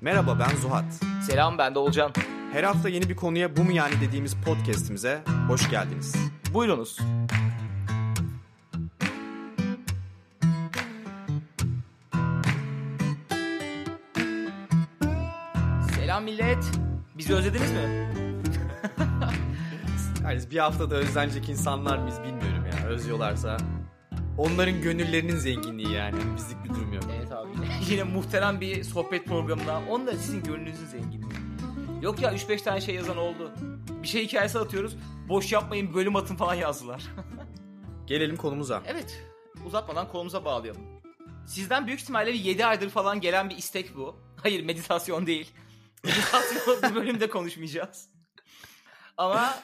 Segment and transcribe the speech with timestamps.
[0.00, 0.84] Merhaba ben Zuhat.
[1.26, 2.12] Selam ben de Olcan.
[2.52, 6.16] Her hafta yeni bir konuya bu mu yani dediğimiz podcast'imize hoş geldiniz.
[6.54, 6.98] Buyurunuz.
[15.94, 16.64] Selam millet.
[17.18, 18.10] Bizi özlediniz mi?
[20.24, 22.88] Yani bir haftada özlenecek insanlar mıyız bilmiyorum ya.
[22.88, 23.56] Özlüyorlarsa
[24.38, 26.16] onların gönüllerinin zenginliği yani.
[26.36, 27.04] Bizlik bir durum yok.
[27.18, 27.48] Evet abi
[27.90, 30.06] yine, muhterem bir sohbet programına.
[30.06, 31.40] Da sizin gönlünüzün zenginliği.
[32.02, 33.52] Yok ya 3-5 tane şey yazan oldu.
[34.02, 34.96] Bir şey hikayesi atıyoruz.
[35.28, 37.02] Boş yapmayın bölüm atın falan yazdılar.
[38.06, 38.82] Gelelim konumuza.
[38.86, 39.22] evet
[39.66, 40.82] uzatmadan konumuza bağlayalım.
[41.46, 44.16] Sizden büyük ihtimalle bir 7 aydır falan gelen bir istek bu.
[44.42, 45.52] Hayır meditasyon değil.
[46.04, 48.08] Meditasyon bu bölümde konuşmayacağız.
[49.16, 49.54] Ama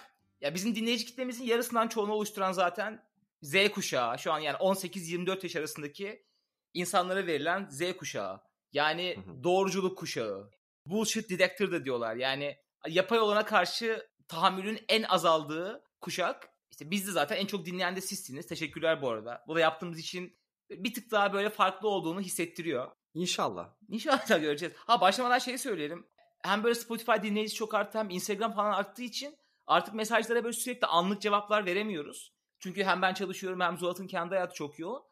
[0.41, 3.03] ya bizim dinleyici kitlemizin yarısından çoğunu oluşturan zaten
[3.43, 4.19] Z kuşağı.
[4.19, 6.27] Şu an yani 18-24 yaş arasındaki
[6.75, 8.41] insanlara verilen Z kuşağı.
[8.73, 9.45] Yani Hı hı.
[9.45, 10.51] doğruculuk kuşağı.
[10.87, 12.17] Bullshit detector da diyorlar.
[12.17, 12.57] Yani
[12.89, 16.49] yapay olana karşı tahammülün en azaldığı kuşak.
[16.71, 18.47] İşte biz de zaten en çok dinleyen de sizsiniz.
[18.47, 19.45] Teşekkürler bu arada.
[19.49, 20.39] Bu da yaptığımız için
[20.71, 22.93] bir tık daha böyle farklı olduğunu hissettiriyor.
[23.15, 23.75] İnşallah.
[23.89, 24.75] İnşallah göreceğiz.
[24.77, 26.07] Ha başlamadan şeyi söyleyelim.
[26.43, 30.87] Hem böyle Spotify dinleyicisi çok arttı hem Instagram falan arttığı için artık mesajlara böyle sürekli
[30.87, 32.36] anlık cevaplar veremiyoruz.
[32.59, 35.03] Çünkü hem ben çalışıyorum hem Zuhat'ın kendi hayatı çok yoğun.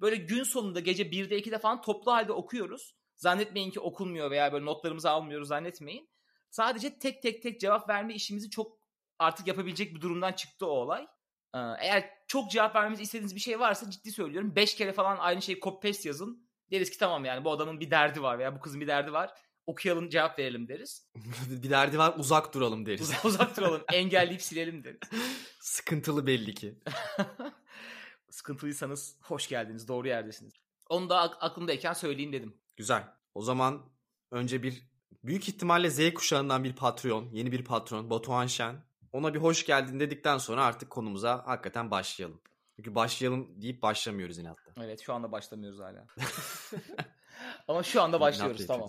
[0.00, 2.94] Böyle gün sonunda gece 1'de 2'de falan toplu halde okuyoruz.
[3.16, 6.10] Zannetmeyin ki okunmuyor veya böyle notlarımızı almıyoruz zannetmeyin.
[6.50, 8.78] Sadece tek tek tek cevap verme işimizi çok
[9.18, 11.06] artık yapabilecek bir durumdan çıktı o olay.
[11.54, 15.42] Ee, Eğer çok cevap vermemizi istediğiniz bir şey varsa ciddi söylüyorum 5 kere falan aynı
[15.42, 16.48] şeyi copy paste yazın.
[16.70, 19.30] Deriz ki tamam yani bu adamın bir derdi var veya bu kızın bir derdi var.
[19.66, 21.10] Okuyalım cevap verelim deriz.
[21.62, 23.00] bir derdi var uzak duralım deriz.
[23.00, 25.00] Uzak, uzak duralım engelleyip silelim deriz.
[25.62, 26.78] Sıkıntılı belli ki.
[28.30, 30.52] Sıkıntılıysanız hoş geldiniz doğru yerdesiniz.
[30.88, 32.56] Onu da ak- aklımdayken söyleyeyim dedim.
[32.76, 33.04] Güzel.
[33.34, 33.82] O zaman
[34.30, 34.86] önce bir
[35.24, 38.84] büyük ihtimalle Z kuşağından bir patron, yeni bir patron Batuhan Şen.
[39.12, 42.40] Ona bir hoş geldin dedikten sonra artık konumuza hakikaten başlayalım.
[42.76, 44.70] Çünkü başlayalım deyip başlamıyoruz inatta.
[44.76, 46.06] Evet şu anda başlamıyoruz hala.
[47.68, 48.88] Ama şu anda başlıyoruz tamam.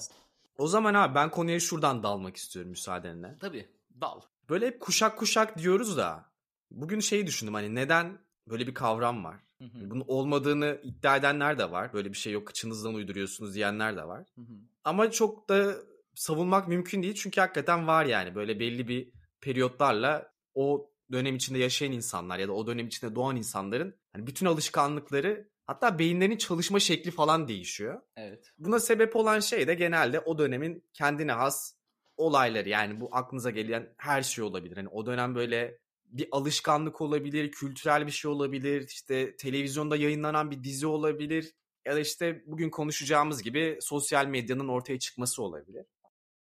[0.57, 3.37] O zaman abi ben konuya şuradan dalmak istiyorum müsaadenle.
[3.39, 3.69] Tabii
[4.01, 4.21] dal.
[4.49, 6.32] Böyle hep kuşak kuşak diyoruz da
[6.73, 8.17] bugün şeyi düşündüm hani neden
[8.49, 9.35] böyle bir kavram var?
[9.57, 11.93] Hı hı, Bunun olmadığını iddia edenler de var.
[11.93, 14.25] Böyle bir şey yok kıçınızdan uyduruyorsunuz diyenler de var.
[14.35, 14.53] hı hı.
[14.83, 15.75] Ama çok da
[16.15, 21.91] savunmak mümkün değil çünkü hakikaten var yani böyle belli bir periyotlarla o dönem içinde yaşayan
[21.91, 27.11] insanlar ya da o dönem içinde doğan insanların hani bütün alışkanlıkları hatta beyinlerinin çalışma şekli
[27.11, 28.01] falan değişiyor.
[28.15, 28.51] Evet.
[28.57, 31.73] Buna sebep olan şey de genelde o dönemin kendine has
[32.17, 34.77] olayları yani bu aklınıza gelen her şey olabilir.
[34.77, 35.79] Hani o dönem böyle
[36.13, 41.53] bir alışkanlık olabilir, kültürel bir şey olabilir, işte televizyonda yayınlanan bir dizi olabilir
[41.85, 45.85] ya da işte bugün konuşacağımız gibi sosyal medyanın ortaya çıkması olabilir.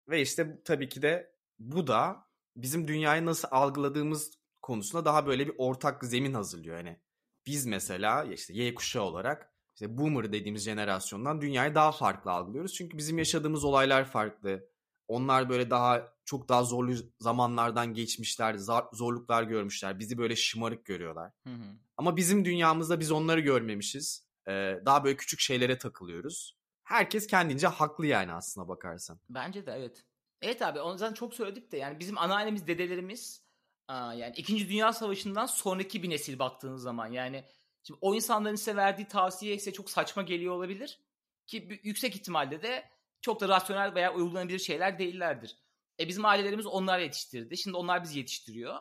[0.10, 5.54] Ve işte tabii ki de bu da bizim dünyayı nasıl algıladığımız konusunda daha böyle bir
[5.58, 6.78] ortak zemin hazırlıyor.
[6.78, 7.00] Yani
[7.46, 12.74] biz mesela işte Y kuşağı olarak işte boomer dediğimiz jenerasyondan dünyayı daha farklı algılıyoruz.
[12.74, 14.70] Çünkü bizim yaşadığımız olaylar farklı.
[15.08, 18.56] Onlar böyle daha çok daha zorlu zamanlardan geçmişler,
[18.94, 20.00] zorluklar görmüşler.
[20.00, 21.32] Bizi böyle şımarık görüyorlar.
[21.44, 21.76] Hı hı.
[21.98, 24.28] Ama bizim dünyamızda biz onları görmemişiz.
[24.48, 26.58] Ee, daha böyle küçük şeylere takılıyoruz.
[26.84, 29.20] Herkes kendince haklı yani aslına bakarsan.
[29.30, 30.04] Bence de evet.
[30.42, 33.44] Evet abi onu zaten çok söyledik de yani bizim anneannemiz dedelerimiz
[33.88, 34.70] aa, yani 2.
[34.70, 37.46] Dünya Savaşı'ndan sonraki bir nesil baktığınız zaman yani
[37.84, 41.00] şimdi o insanların size verdiği tavsiye size çok saçma geliyor olabilir
[41.46, 42.90] ki yüksek ihtimalle de
[43.22, 45.58] çok da rasyonel veya uygulanabilir şeyler değillerdir.
[46.00, 47.58] E bizim ailelerimiz onlar yetiştirdi.
[47.58, 48.80] Şimdi onlar bizi yetiştiriyor.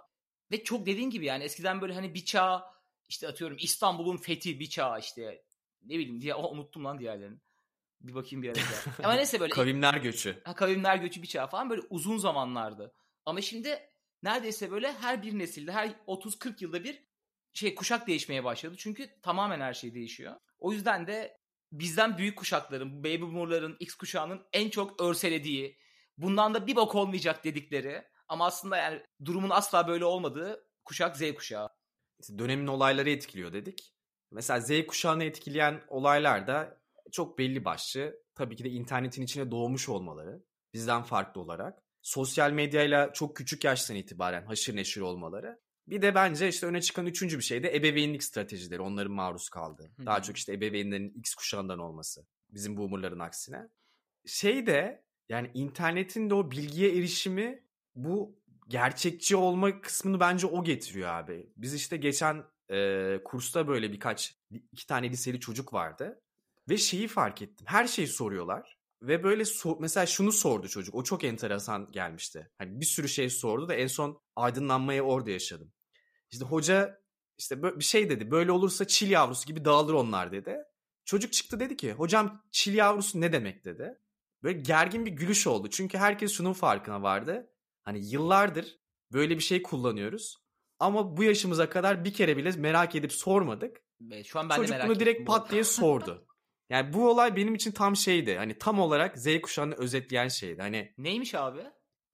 [0.50, 2.64] Ve çok dediğin gibi yani eskiden böyle hani bir çağ
[3.08, 5.42] işte atıyorum İstanbul'un fethi bir çağ işte
[5.82, 7.38] ne bileyim diye oh, unuttum lan diğerlerini.
[8.00, 8.58] Bir bakayım bir ara.
[9.04, 10.40] Ama neyse böyle Kavimler göçü.
[10.44, 12.94] ha, kavimler göçü bir çağ falan böyle uzun zamanlardı.
[13.26, 13.78] Ama şimdi
[14.22, 17.02] neredeyse böyle her bir nesilde her 30-40 yılda bir
[17.52, 18.74] şey kuşak değişmeye başladı.
[18.78, 20.34] Çünkü tamamen her şey değişiyor.
[20.58, 21.38] O yüzden de
[21.72, 25.78] bizden büyük kuşakların, baby boomerların, X kuşağının en çok örselediği,
[26.18, 31.34] bundan da bir bok olmayacak dedikleri ama aslında yani durumun asla böyle olmadığı kuşak Z
[31.34, 31.68] kuşağı.
[32.20, 33.94] İşte dönemin olayları etkiliyor dedik.
[34.30, 36.80] Mesela Z kuşağını etkileyen olaylar da
[37.12, 38.22] çok belli başlı.
[38.34, 40.42] Tabii ki de internetin içine doğmuş olmaları
[40.74, 41.82] bizden farklı olarak.
[42.02, 45.60] Sosyal medyayla çok küçük yaştan itibaren haşır neşir olmaları.
[45.86, 49.90] Bir de bence işte öne çıkan üçüncü bir şey de ebeveynlik stratejileri onların maruz kaldığı.
[50.06, 52.26] Daha çok işte ebeveynlerin X kuşağından olması.
[52.50, 53.68] Bizim boomerların aksine.
[54.26, 57.64] Şey de yani internetin de o bilgiye erişimi
[57.94, 58.38] bu
[58.68, 61.52] gerçekçi olma kısmını bence o getiriyor abi.
[61.56, 64.36] Biz işte geçen e, kursta böyle birkaç
[64.72, 66.22] iki tane liseli çocuk vardı
[66.68, 67.66] ve şeyi fark ettim.
[67.68, 70.94] Her şeyi soruyorlar Ve böyle so- mesela şunu sordu çocuk.
[70.94, 72.50] O çok enteresan gelmişti.
[72.58, 75.72] Hani bir sürü şey sordu da en son aydınlanmayı orada yaşadım.
[76.30, 77.00] İşte hoca
[77.38, 78.30] işte bir şey dedi.
[78.30, 80.56] Böyle olursa çil yavrusu gibi dağılır onlar dedi.
[81.04, 83.98] Çocuk çıktı dedi ki hocam çil yavrusu ne demek dedi.
[84.46, 85.70] Böyle gergin bir gülüş oldu.
[85.70, 87.50] Çünkü herkes şunun farkına vardı.
[87.82, 88.78] Hani yıllardır
[89.12, 90.36] böyle bir şey kullanıyoruz.
[90.78, 93.82] Ama bu yaşımıza kadar bir kere bile merak edip sormadık.
[94.24, 96.22] Şu an ben Çocuk de merak bunu direkt ettim pat diye sordu.
[96.70, 98.36] Yani bu olay benim için tam şeydi.
[98.36, 100.62] Hani tam olarak Z kuşağını özetleyen şeydi.
[100.62, 101.62] Hani Neymiş abi?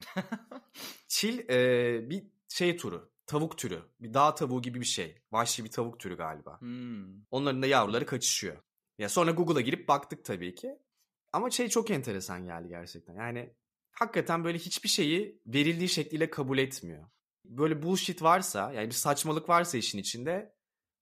[1.09, 3.13] çil e, bir şey turu.
[3.27, 3.83] Tavuk türü.
[4.01, 5.23] Bir dağ tavuğu gibi bir şey.
[5.33, 6.61] Vahşi bir tavuk türü galiba.
[6.61, 7.23] Hmm.
[7.31, 8.57] Onların da yavruları kaçışıyor.
[8.99, 10.79] Ya sonra Google'a girip baktık tabii ki.
[11.33, 13.15] Ama şey çok enteresan geldi gerçekten.
[13.15, 13.55] Yani
[13.93, 17.05] hakikaten böyle hiçbir şeyi verildiği şekliyle kabul etmiyor.
[17.45, 20.55] Böyle bullshit varsa yani bir saçmalık varsa işin içinde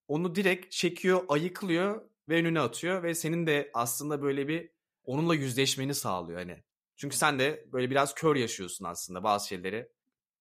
[0.08, 4.70] onu direkt çekiyor, ayıklıyor ve önüne atıyor ve senin de aslında böyle bir
[5.04, 6.64] onunla yüzleşmeni sağlıyor hani.
[6.96, 9.88] Çünkü sen de böyle biraz kör yaşıyorsun aslında bazı şeyleri.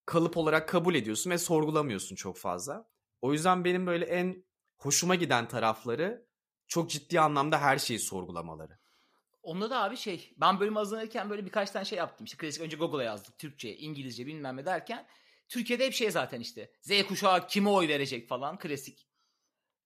[0.05, 2.89] Kalıp olarak kabul ediyorsun ve sorgulamıyorsun çok fazla.
[3.21, 4.43] O yüzden benim böyle en
[4.77, 6.25] hoşuma giden tarafları
[6.67, 8.79] çok ciddi anlamda her şeyi sorgulamaları.
[9.43, 12.25] Onda da abi şey ben bölüm hazırlanırken böyle birkaç tane şey yaptım.
[12.25, 13.37] İşte klasik önce Google'a yazdık.
[13.37, 15.07] Türkçe, İngilizce bilmem ne derken.
[15.49, 16.71] Türkiye'de hep şey zaten işte.
[16.81, 19.07] Z kuşağı kime oy verecek falan klasik.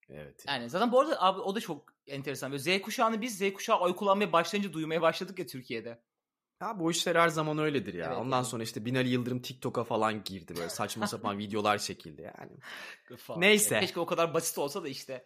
[0.09, 0.45] Evet.
[0.47, 2.51] Yani zaten bu arada abi o da çok enteresan.
[2.51, 6.01] Böyle Z kuşağını biz Z kuşağı oy kullanmaya başlayınca duymaya başladık ya Türkiye'de.
[6.61, 8.07] Ya bu işler her zaman öyledir ya.
[8.07, 8.45] Evet, Ondan yani.
[8.45, 12.51] sonra işte Binali Yıldırım TikTok'a falan girdi böyle saçma sapan videolar çekildi yani.
[13.38, 13.79] Neyse.
[13.79, 15.25] Keşke o kadar basit olsa da işte.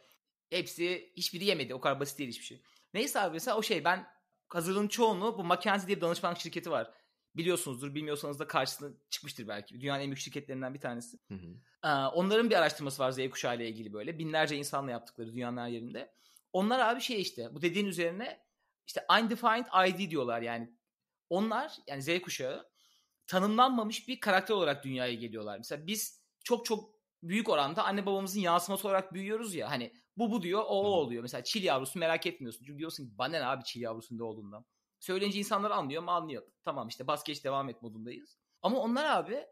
[0.49, 1.73] Hepsi hiçbiri yemedi.
[1.73, 2.61] O kadar basit değil hiçbir şey.
[2.93, 4.07] Neyse abi mesela o şey ben
[4.47, 6.91] hazırlığın çoğunu bu McKinsey diye bir danışmanlık şirketi var.
[7.35, 9.81] Biliyorsunuzdur bilmiyorsanız da karşısına çıkmıştır belki.
[9.81, 11.17] Dünyanın en büyük şirketlerinden bir tanesi.
[11.27, 11.47] Hı hı.
[11.83, 14.19] Ee, onların bir araştırması var Z kuşağı ile ilgili böyle.
[14.19, 16.13] Binlerce insanla yaptıkları dünyanın her yerinde.
[16.53, 18.39] Onlar abi şey işte bu dediğin üzerine
[18.87, 20.73] işte undefined ID diyorlar yani.
[21.29, 22.69] Onlar yani Z kuşağı
[23.27, 25.57] tanımlanmamış bir karakter olarak dünyaya geliyorlar.
[25.57, 29.69] Mesela biz çok çok büyük oranda anne babamızın yansıması olarak büyüyoruz ya.
[29.71, 31.21] Hani bu bu diyor o o oluyor.
[31.21, 32.65] Mesela çil yavrusu merak etmiyorsun.
[32.65, 34.65] Çünkü diyorsun ki bana ne abi çil yavrusunun ne olduğundan.
[34.99, 36.43] Söyleyince insanlar anlıyor mu anlıyor.
[36.63, 38.37] Tamam işte bas geç devam et modundayız.
[38.61, 39.45] Ama onlar abi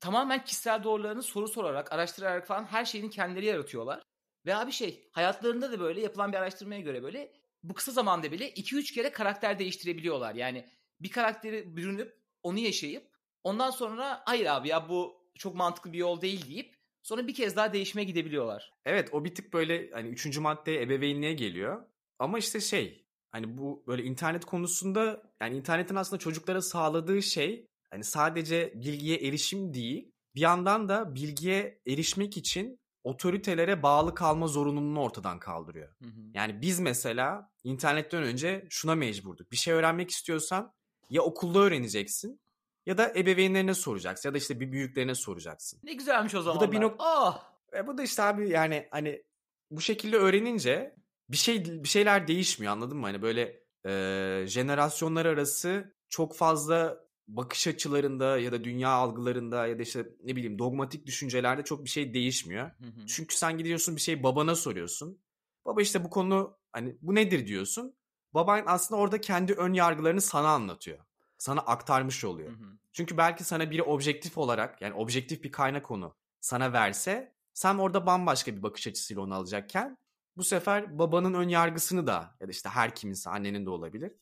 [0.00, 4.02] tamamen kişisel doğrularını soru sorarak, araştırarak falan her şeyini kendileri yaratıyorlar.
[4.46, 7.32] Ve abi şey hayatlarında da böyle yapılan bir araştırmaya göre böyle
[7.62, 10.34] bu kısa zamanda bile 2-3 kere karakter değiştirebiliyorlar.
[10.34, 10.68] Yani
[11.00, 13.10] bir karakteri bürünüp onu yaşayıp
[13.44, 17.56] ondan sonra hayır abi ya bu çok mantıklı bir yol değil deyip sonra bir kez
[17.56, 18.72] daha değişmeye gidebiliyorlar.
[18.84, 21.82] Evet o bir tık böyle hani üçüncü maddeye ebeveynliğe geliyor.
[22.18, 28.04] Ama işte şey hani bu böyle internet konusunda yani internetin aslında çocuklara sağladığı şey hani
[28.04, 35.38] sadece bilgiye erişim değil bir yandan da bilgiye erişmek için otoritelere bağlı kalma zorunluluğunu ortadan
[35.38, 35.88] kaldırıyor.
[36.02, 36.20] Hı hı.
[36.34, 39.52] Yani biz mesela internetten önce şuna mecburduk.
[39.52, 40.72] Bir şey öğrenmek istiyorsan
[41.10, 42.40] ya okulda öğreneceksin
[42.86, 45.80] ya da ebeveynlerine soracaksın ya da işte bir büyüklerine soracaksın.
[45.82, 46.60] Ne güzelmiş o zaman.
[46.60, 47.50] da bir nok- Ah!
[47.76, 49.22] E bu da işte abi yani hani
[49.70, 50.96] bu şekilde öğrenince
[51.28, 53.06] bir şey bir şeyler değişmiyor anladın mı?
[53.06, 59.82] Hani böyle e, jenerasyonlar arası çok fazla bakış açılarında ya da dünya algılarında ya da
[59.82, 62.66] işte ne bileyim dogmatik düşüncelerde çok bir şey değişmiyor.
[62.66, 63.06] Hı hı.
[63.06, 65.18] Çünkü sen gidiyorsun bir şey babana soruyorsun.
[65.64, 67.94] Baba işte bu konu hani bu nedir diyorsun.
[68.34, 70.98] Baban aslında orada kendi ön yargılarını sana anlatıyor.
[71.40, 72.50] Sana aktarmış oluyor.
[72.50, 72.78] Hı hı.
[72.92, 78.06] Çünkü belki sana biri objektif olarak yani objektif bir kaynak konu sana verse sen orada
[78.06, 79.98] bambaşka bir bakış açısıyla onu alacakken
[80.36, 84.12] bu sefer babanın ön yargısını da ya da işte her kiminse annenin de olabilir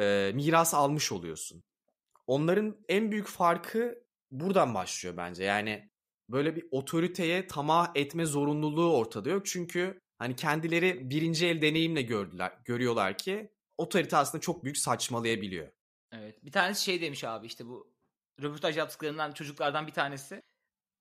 [0.00, 1.62] e, miras almış oluyorsun.
[2.26, 5.44] Onların en büyük farkı buradan başlıyor bence.
[5.44, 5.90] Yani
[6.28, 9.46] böyle bir otoriteye tamah etme zorunluluğu ortada yok.
[9.46, 15.68] Çünkü hani kendileri birinci el deneyimle gördüler, görüyorlar ki otorite aslında çok büyük saçmalayabiliyor.
[16.12, 16.44] Evet.
[16.44, 17.94] Bir tanesi şey demiş abi işte bu
[18.42, 20.42] röportaj yaptıklarından çocuklardan bir tanesi.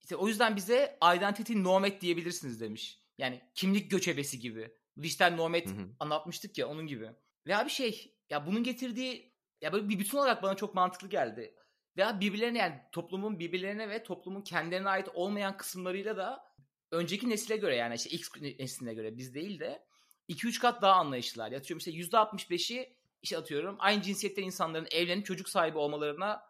[0.01, 2.99] İşte o yüzden bize identity nomad diyebilirsiniz demiş.
[3.17, 4.71] Yani kimlik göçebesi gibi.
[5.01, 5.89] Dijital nomad Hı hı.
[5.99, 7.09] anlatmıştık ya onun gibi.
[7.47, 11.55] Ve abi şey ya bunun getirdiği ya böyle bir bütün olarak bana çok mantıklı geldi.
[11.97, 16.43] Veya birbirlerine yani toplumun birbirlerine ve toplumun kendilerine ait olmayan kısımlarıyla da
[16.91, 19.85] önceki nesile göre yani işte X nesline göre biz değil de
[20.29, 21.51] 2-3 kat daha anlayışlılar.
[21.51, 26.43] Atıyorum işte %65'i işte atıyorum aynı cinsiyetten insanların evlenip çocuk sahibi olmalarına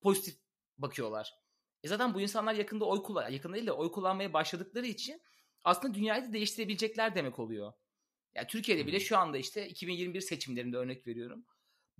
[0.00, 0.34] pozitif
[0.78, 1.34] bakıyorlar.
[1.82, 5.22] E zaten bu insanlar yakında oy kullan yakında değil de oy kullanmaya başladıkları için
[5.64, 7.72] aslında dünyayı da değiştirebilecekler demek oluyor.
[8.34, 11.44] Yani Türkiye'de bile şu anda işte 2021 seçimlerinde örnek veriyorum.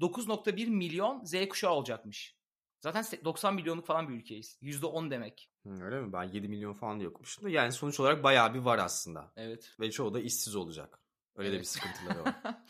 [0.01, 2.37] 9.1 milyon Z kuşağı olacakmış.
[2.81, 4.59] Zaten se- 90 milyonluk falan bir ülkeyiz.
[4.63, 5.51] %10 demek.
[5.67, 6.13] Öyle mi?
[6.13, 9.33] Ben 7 milyon falan diye okumuştum da yani sonuç olarak bayağı bir var aslında.
[9.37, 9.75] Evet.
[9.81, 10.99] Ve çoğu da işsiz olacak.
[11.37, 11.69] Öyle de bir Evet.
[11.69, 12.35] sıkıntıları var.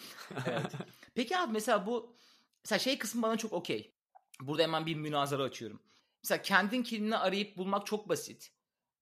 [0.46, 0.72] Evet.
[1.16, 2.14] Peki abi mesela bu
[2.64, 3.94] mesela şey kısmı bana çok okey.
[4.40, 5.82] Burada hemen bir münazara açıyorum.
[6.24, 8.50] Mesela kendin kimliğini arayıp bulmak çok basit.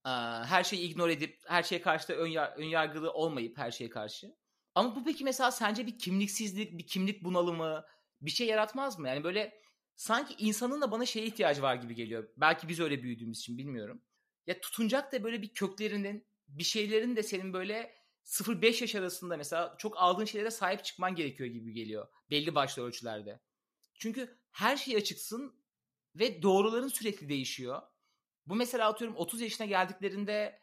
[0.05, 0.09] Ee,
[0.45, 3.89] her şeyi ignore edip her şeye karşı da ön, yar- ön yargılı olmayıp her şeye
[3.89, 4.35] karşı.
[4.75, 7.85] Ama bu peki mesela sence bir kimliksizlik, bir kimlik bunalımı
[8.21, 9.07] bir şey yaratmaz mı?
[9.07, 9.61] Yani böyle
[9.95, 12.29] sanki insanın da bana şeye ihtiyacı var gibi geliyor.
[12.37, 14.01] Belki biz öyle büyüdüğümüz için bilmiyorum.
[14.47, 17.94] Ya tutunacak da böyle bir köklerinin bir şeylerin de senin böyle
[18.25, 22.07] 0-5 yaş arasında mesela çok aldığın şeylere sahip çıkman gerekiyor gibi geliyor.
[22.31, 23.39] Belli başlı ölçülerde.
[23.93, 25.55] Çünkü her şey açıksın
[26.15, 27.81] ve doğruların sürekli değişiyor.
[28.45, 30.61] Bu mesela atıyorum 30 yaşına geldiklerinde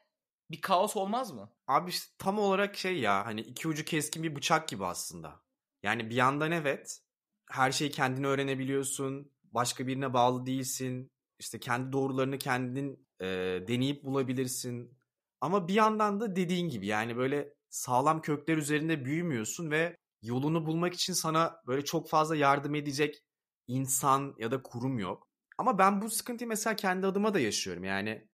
[0.50, 1.52] bir kaos olmaz mı?
[1.66, 5.42] Abi işte tam olarak şey ya hani iki ucu keskin bir bıçak gibi aslında.
[5.82, 7.02] Yani bir yandan evet
[7.50, 9.32] her şeyi kendini öğrenebiliyorsun.
[9.44, 11.10] Başka birine bağlı değilsin.
[11.38, 13.26] İşte kendi doğrularını kendin e,
[13.68, 14.98] deneyip bulabilirsin.
[15.42, 20.94] Ama bir yandan da dediğin gibi yani böyle sağlam kökler üzerinde büyümüyorsun ve yolunu bulmak
[20.94, 23.22] için sana böyle çok fazla yardım edecek
[23.66, 25.28] insan ya da kurum yok.
[25.58, 27.84] Ama ben bu sıkıntıyı mesela kendi adıma da yaşıyorum.
[27.84, 28.28] Yani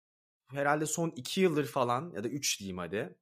[0.51, 3.19] herhalde son iki yıldır falan ya da üç diyeyim hadi.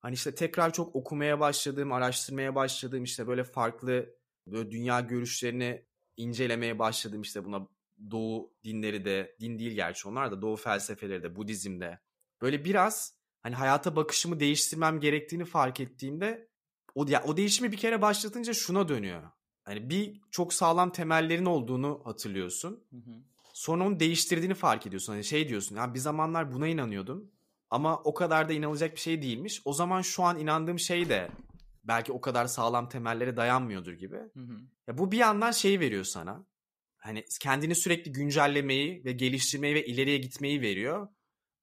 [0.00, 4.16] Hani işte tekrar çok okumaya başladığım, araştırmaya başladığım işte böyle farklı
[4.46, 7.68] böyle dünya görüşlerini incelemeye başladım işte buna
[8.10, 12.00] doğu dinleri de din değil gerçi onlar da doğu felsefeleri de Budizm'de.
[12.42, 13.15] Böyle biraz
[13.46, 16.48] hani hayata bakışımı değiştirmem gerektiğini fark ettiğimde
[16.94, 19.22] o, ya, o değişimi bir kere başlatınca şuna dönüyor.
[19.64, 22.84] Hani bir çok sağlam temellerin olduğunu hatırlıyorsun.
[22.90, 23.10] Hı hı.
[23.52, 25.12] Sonra onu değiştirdiğini fark ediyorsun.
[25.12, 27.30] Hani şey diyorsun ya bir zamanlar buna inanıyordum
[27.70, 29.62] ama o kadar da inanılacak bir şey değilmiş.
[29.64, 31.28] O zaman şu an inandığım şey de
[31.84, 34.16] belki o kadar sağlam temellere dayanmıyordur gibi.
[34.16, 34.60] Hı hı.
[34.88, 36.46] Ya bu bir yandan şey veriyor sana.
[36.96, 41.08] Hani kendini sürekli güncellemeyi ve geliştirmeyi ve ileriye gitmeyi veriyor.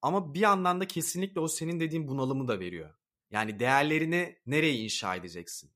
[0.04, 2.94] Ama bir yandan da kesinlikle o senin dediğin bunalımı da veriyor.
[3.30, 5.70] Yani değerlerini nereye inşa edeceksin?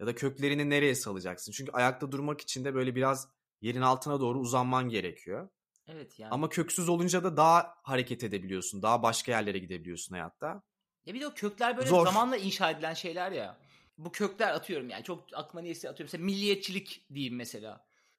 [0.00, 1.52] Ya da köklerini nereye salacaksın?
[1.52, 3.28] Çünkü ayakta durmak için de böyle biraz
[3.60, 5.48] yerin altına doğru uzanman gerekiyor.
[5.88, 6.30] Evet yani.
[6.30, 8.82] Ama köksüz olunca da daha hareket edebiliyorsun.
[8.82, 10.62] Daha başka yerlere gidebiliyorsun hayatta.
[11.06, 12.04] Ya bir de o kökler böyle Zor.
[12.04, 13.58] zamanla inşa edilen şeyler ya.
[13.98, 16.10] Bu kökler atıyorum yani çok aklıma niyeyse atıyorum.
[16.12, 17.68] Mesela milliyetçilik diyeyim mesela.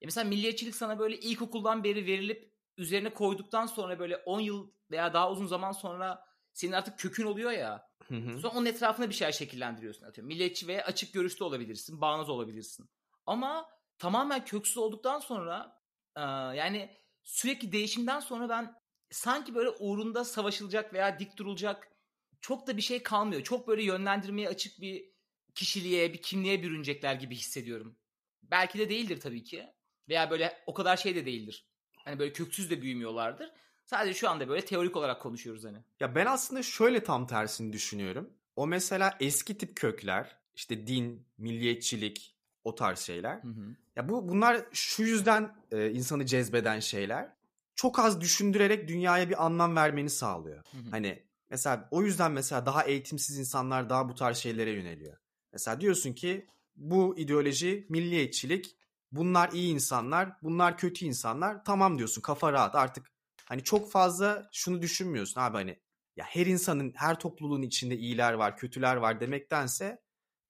[0.02, 5.14] Ya mesela milliyetçilik sana böyle ilkokuldan beri verilip üzerine koyduktan sonra böyle 10 yıl veya
[5.14, 7.90] daha uzun zaman sonra senin artık kökün oluyor ya.
[8.08, 8.40] Hı hı.
[8.40, 10.28] Sonra onun etrafına bir şeyler şekillendiriyorsun atıyorum.
[10.28, 12.90] Milliyetçi veya açık görüşlü olabilirsin, bağnaz olabilirsin.
[13.26, 15.82] Ama tamamen köksüz olduktan sonra
[16.16, 16.22] e,
[16.58, 18.76] yani sürekli değişimden sonra ben
[19.10, 21.92] sanki böyle uğrunda savaşılacak veya dik durulacak
[22.42, 23.44] çok da bir şey kalmıyor.
[23.44, 25.16] Çok böyle yönlendirmeye açık bir
[25.56, 27.98] kişiliğe, bir kimliğe bürünecekler gibi hissediyorum.
[28.44, 29.68] Belki de değildir tabii ki.
[30.10, 31.68] Veya böyle o kadar şey de değildir.
[32.06, 33.52] Hani böyle köksüz de büyümüyorlardır.
[33.86, 35.78] Sadece şu anda böyle teorik olarak konuşuyoruz hani.
[36.00, 38.30] Ya ben aslında şöyle tam tersini düşünüyorum.
[38.56, 43.36] O mesela eski tip kökler, işte din, milliyetçilik, o tarz şeyler.
[43.44, 43.76] Hı hı.
[43.96, 47.36] Ya bu bunlar şu yüzden e, insanı cezbeden şeyler.
[47.76, 50.58] Çok az düşündürerek dünyaya bir anlam vermeni sağlıyor.
[50.58, 50.92] Hı hı.
[50.92, 55.18] Hani mesela o yüzden mesela daha eğitimsiz insanlar daha bu tarz şeylere yöneliyor.
[55.54, 58.76] Mesela diyorsun ki bu ideoloji milliyetçilik
[59.12, 63.12] bunlar iyi insanlar bunlar kötü insanlar tamam diyorsun kafa rahat artık
[63.46, 65.80] hani çok fazla şunu düşünmüyorsun abi hani
[66.16, 70.02] ya her insanın her topluluğun içinde iyiler var kötüler var demektense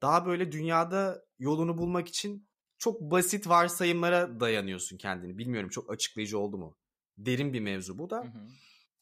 [0.02, 2.48] daha böyle dünyada yolunu bulmak için
[2.78, 5.38] çok basit varsayımlara dayanıyorsun kendini.
[5.38, 6.78] Bilmiyorum çok açıklayıcı oldu mu?
[7.18, 8.18] Derin bir mevzu bu da.
[8.18, 8.48] Hı hı.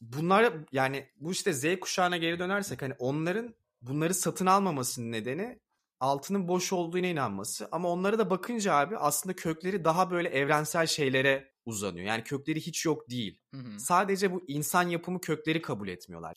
[0.01, 5.59] Bunlar yani bu işte Z kuşağına geri dönersek hani onların bunları satın almamasının nedeni
[6.03, 7.67] altının boş olduğuna inanması.
[7.71, 12.05] Ama onlara da bakınca abi aslında kökleri daha böyle evrensel şeylere uzanıyor.
[12.05, 13.39] Yani kökleri hiç yok değil.
[13.53, 13.79] Hı hı.
[13.79, 16.35] Sadece bu insan yapımı kökleri kabul etmiyorlar.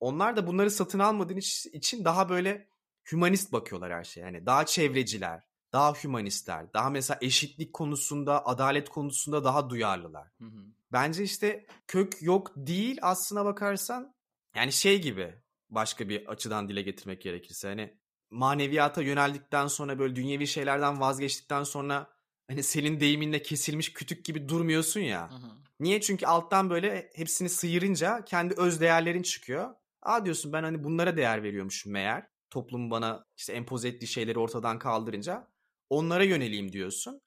[0.00, 2.68] Onlar da bunları satın almadığın iç- için daha böyle
[3.12, 4.20] hümanist bakıyorlar her şeye.
[4.20, 10.28] Yani daha çevreciler, daha hümanistler, daha mesela eşitlik konusunda, adalet konusunda daha duyarlılar.
[10.38, 10.64] Hı hı.
[10.92, 14.14] Bence işte kök yok değil aslına bakarsan.
[14.54, 15.34] Yani şey gibi
[15.70, 17.98] başka bir açıdan dile getirmek gerekirse hani
[18.30, 22.10] maneviyata yöneldikten sonra böyle dünyevi şeylerden vazgeçtikten sonra
[22.48, 25.30] hani senin deyiminle kesilmiş kütük gibi durmuyorsun ya.
[25.30, 25.50] Hı hı.
[25.80, 26.00] Niye?
[26.00, 29.74] Çünkü alttan böyle hepsini sıyırınca kendi öz değerlerin çıkıyor.
[30.02, 32.26] Aa diyorsun ben hani bunlara değer veriyormuşum meğer.
[32.50, 35.48] Toplum bana işte empoze ettiği şeyleri ortadan kaldırınca
[35.90, 37.20] onlara yöneleyim diyorsun.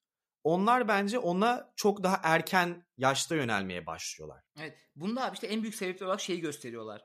[0.44, 4.44] Onlar bence ona çok daha erken yaşta yönelmeye başlıyorlar.
[4.60, 4.90] Evet.
[4.96, 7.02] Bunda abi işte en büyük sebepler olarak şeyi gösteriyorlar.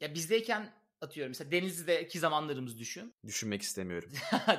[0.00, 3.14] Ya bizdeyken atıyorum mesela Denizli'deki zamanlarımızı düşün.
[3.26, 4.10] Düşünmek istemiyorum.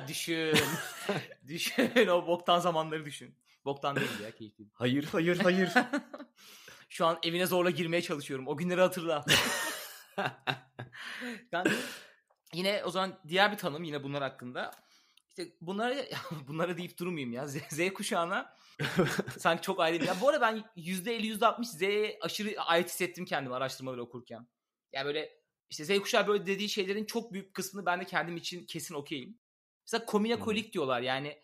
[0.08, 0.58] düşün.
[1.48, 2.06] düşün.
[2.06, 3.34] O boktan zamanları düşün.
[3.64, 4.64] Boktan değil ya keyifli.
[4.72, 5.70] Hayır, hayır, hayır.
[6.88, 8.48] Şu an evine zorla girmeye çalışıyorum.
[8.48, 9.24] O günleri hatırla.
[11.52, 11.70] yani
[12.54, 14.70] yine o zaman diğer bir tanım yine bunlar hakkında.
[15.28, 15.96] işte bunlara
[16.48, 17.46] bunlara deyip durmayayım ya.
[17.46, 18.56] Z, Z kuşağına
[19.38, 20.04] sanki çok ayrı.
[20.04, 24.46] Ya bu arada ben %50 %60 Z'ye aşırı ait hissettim kendimi araştırmaları okurken.
[24.92, 25.38] Yani böyle
[25.70, 29.38] işte Z kuşağı böyle dediği şeylerin çok büyük kısmını ben de kendim için kesin okeyim.
[29.86, 31.42] Mesela komine kolik diyorlar yani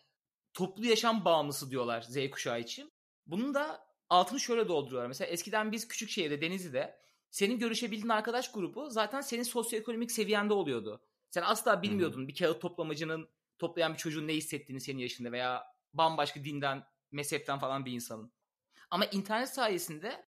[0.53, 2.93] toplu yaşam bağımlısı diyorlar Z kuşağı için.
[3.27, 5.07] Bunun da altını şöyle dolduruyorlar.
[5.07, 11.01] Mesela eskiden biz küçük şehirde Denizli'de senin görüşebildiğin arkadaş grubu zaten senin sosyoekonomik seviyende oluyordu.
[11.29, 12.27] Sen asla bilmiyordun hmm.
[12.27, 15.63] bir kağıt toplamacının toplayan bir çocuğun ne hissettiğini senin yaşında veya
[15.93, 18.31] bambaşka dinden, mezhepten falan bir insanın.
[18.89, 20.25] Ama internet sayesinde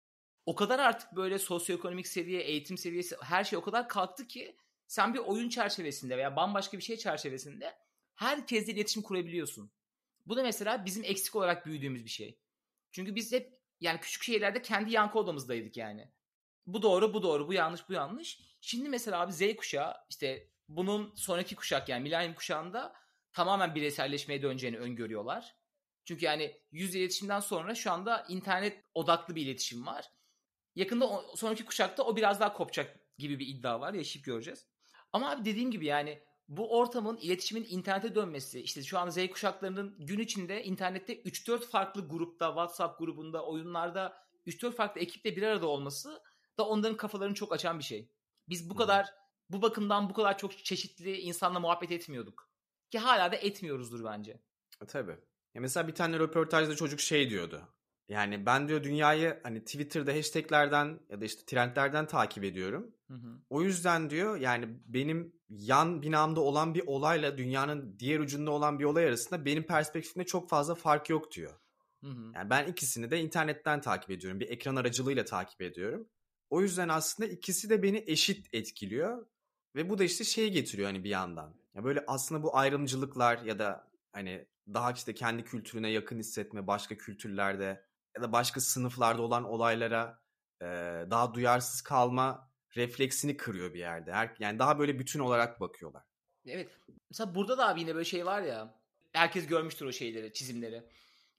[0.45, 4.57] o kadar artık böyle sosyoekonomik seviye, eğitim seviyesi her şey o kadar kalktı ki
[4.88, 7.75] sen bir oyun çerçevesinde veya bambaşka bir şey çerçevesinde
[8.15, 9.71] herkesle iletişim kurabiliyorsun.
[10.25, 12.39] Bu da mesela bizim eksik olarak büyüdüğümüz bir şey.
[12.91, 16.12] Çünkü biz hep yani küçük şehirlerde kendi yankı odamızdaydık yani.
[16.65, 18.39] Bu doğru, bu doğru, bu yanlış, bu yanlış.
[18.62, 22.93] Şimdi mesela abi Z kuşağı işte bunun sonraki kuşak yani milenyum kuşağında
[23.33, 25.55] tamamen bireyselleşmeye döneceğini öngörüyorlar.
[26.05, 30.12] Çünkü yani yüz iletişimden sonra şu anda internet odaklı bir iletişim var.
[30.75, 33.93] Yakında o, sonraki kuşakta o biraz daha kopacak gibi bir iddia var.
[33.93, 34.65] Yaşayıp göreceğiz.
[35.13, 39.95] Ama abi dediğim gibi yani bu ortamın iletişimin internete dönmesi işte şu an Z kuşaklarının
[39.99, 46.21] gün içinde internette 3-4 farklı grupta WhatsApp grubunda oyunlarda 3-4 farklı ekiple bir arada olması
[46.57, 48.11] da onların kafalarını çok açan bir şey.
[48.49, 49.13] Biz bu kadar
[49.49, 52.49] bu bakımdan bu kadar çok çeşitli insanla muhabbet etmiyorduk.
[52.91, 54.39] Ki hala da etmiyoruzdur bence.
[54.81, 55.17] E, tabii.
[55.53, 57.61] Ya mesela bir tane röportajda çocuk şey diyordu.
[58.11, 62.95] Yani ben diyor dünyayı hani Twitter'da hashtaglerden ya da işte trendlerden takip ediyorum.
[63.07, 63.39] Hı hı.
[63.49, 68.83] O yüzden diyor yani benim yan binamda olan bir olayla dünyanın diğer ucunda olan bir
[68.83, 71.53] olay arasında benim perspektifimde çok fazla fark yok diyor.
[72.03, 72.31] Hı hı.
[72.35, 74.39] Yani ben ikisini de internetten takip ediyorum.
[74.39, 76.07] Bir ekran aracılığıyla takip ediyorum.
[76.49, 79.25] O yüzden aslında ikisi de beni eşit etkiliyor.
[79.75, 81.53] Ve bu da işte şey getiriyor hani bir yandan.
[81.75, 86.97] Ya böyle aslında bu ayrımcılıklar ya da hani daha işte kendi kültürüne yakın hissetme başka
[86.97, 90.21] kültürlerde ya da başka sınıflarda olan olaylara
[90.61, 90.65] e,
[91.09, 94.11] daha duyarsız kalma refleksini kırıyor bir yerde.
[94.11, 96.03] Her, yani daha böyle bütün olarak bakıyorlar.
[96.47, 96.69] Evet.
[97.09, 98.81] Mesela burada da abi yine böyle şey var ya.
[99.13, 100.83] Herkes görmüştür o şeyleri, çizimleri.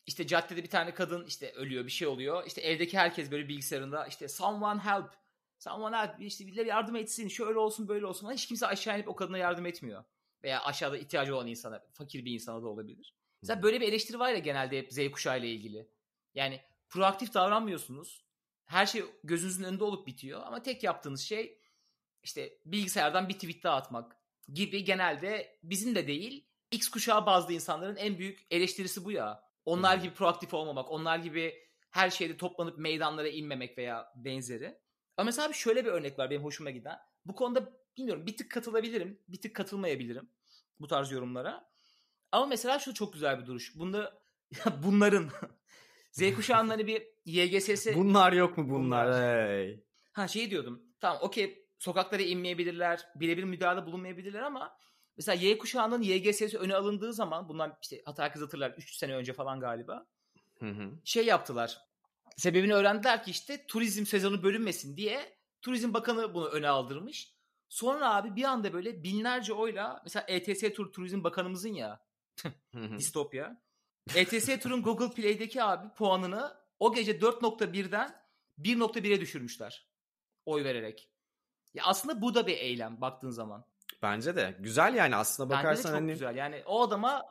[0.07, 2.47] İşte caddede bir tane kadın işte ölüyor, bir şey oluyor.
[2.47, 5.11] İşte evdeki herkes böyle bilgisayarında işte someone help,
[5.59, 8.33] someone help, işte birileri yardım etsin, şöyle olsun, böyle olsun.
[8.33, 10.05] Hiç kimse aşağı inip o kadına yardım etmiyor.
[10.45, 13.15] Veya aşağıda ihtiyacı olan insana, fakir bir insana da olabilir.
[13.43, 15.89] Mesela böyle bir eleştiri var ya genelde hep Z kuşağı ile ilgili.
[16.35, 18.25] Yani proaktif davranmıyorsunuz.
[18.65, 21.59] Her şey gözünüzün önünde olup bitiyor ama tek yaptığınız şey
[22.23, 24.17] işte bilgisayardan bir tweet daha atmak
[24.53, 29.45] gibi genelde bizim de değil X kuşağı bazı insanların en büyük eleştirisi bu ya.
[29.65, 34.79] Onlar gibi proaktif olmamak, onlar gibi her şeyde toplanıp meydanlara inmemek veya benzeri.
[35.17, 36.99] Ama mesela şöyle bir örnek var benim hoşuma giden.
[37.25, 40.31] Bu konuda bilmiyorum bir tık katılabilirim, bir tık katılmayabilirim
[40.81, 41.73] bu tarz yorumlara.
[42.33, 43.77] Ama mesela şu çok güzel bir duruş.
[43.77, 44.23] Bunda
[44.83, 45.31] bunların
[46.13, 47.95] Z kuşağının hani bir YGS'si...
[47.95, 49.07] Bunlar yok mu bunlar?
[49.07, 49.49] bunlar.
[49.49, 49.85] Hey.
[50.13, 50.83] Ha şey diyordum.
[51.01, 53.07] Tamam okey sokaklara inmeyebilirler.
[53.15, 54.77] Birebir müdahale bulunmayabilirler ama
[55.17, 59.33] mesela Y kuşağının YGS'si öne alındığı zaman bundan işte hata herkes hatırlar 3 sene önce
[59.33, 60.07] falan galiba.
[60.59, 60.91] Hı hı.
[61.05, 61.79] Şey yaptılar.
[62.37, 67.35] Sebebini öğrendiler ki işte turizm sezonu bölünmesin diye Turizm Bakanı bunu öne aldırmış.
[67.69, 72.05] Sonra abi bir anda böyle binlerce oyla mesela ETS Tur Turizm Bakanımızın ya
[72.99, 73.63] distopya.
[74.15, 78.23] ETS Tur'un Google Play'deki abi puanını o gece 4.1'den
[78.59, 79.89] 1.1'e düşürmüşler.
[80.45, 81.09] Oy vererek.
[81.75, 83.65] Ya aslında bu da bir eylem baktığın zaman.
[84.03, 84.57] Bence de.
[84.61, 85.71] Güzel yani aslında bakarsan.
[85.71, 86.13] Bence de çok hani...
[86.13, 86.37] güzel.
[86.37, 87.25] Yani o adama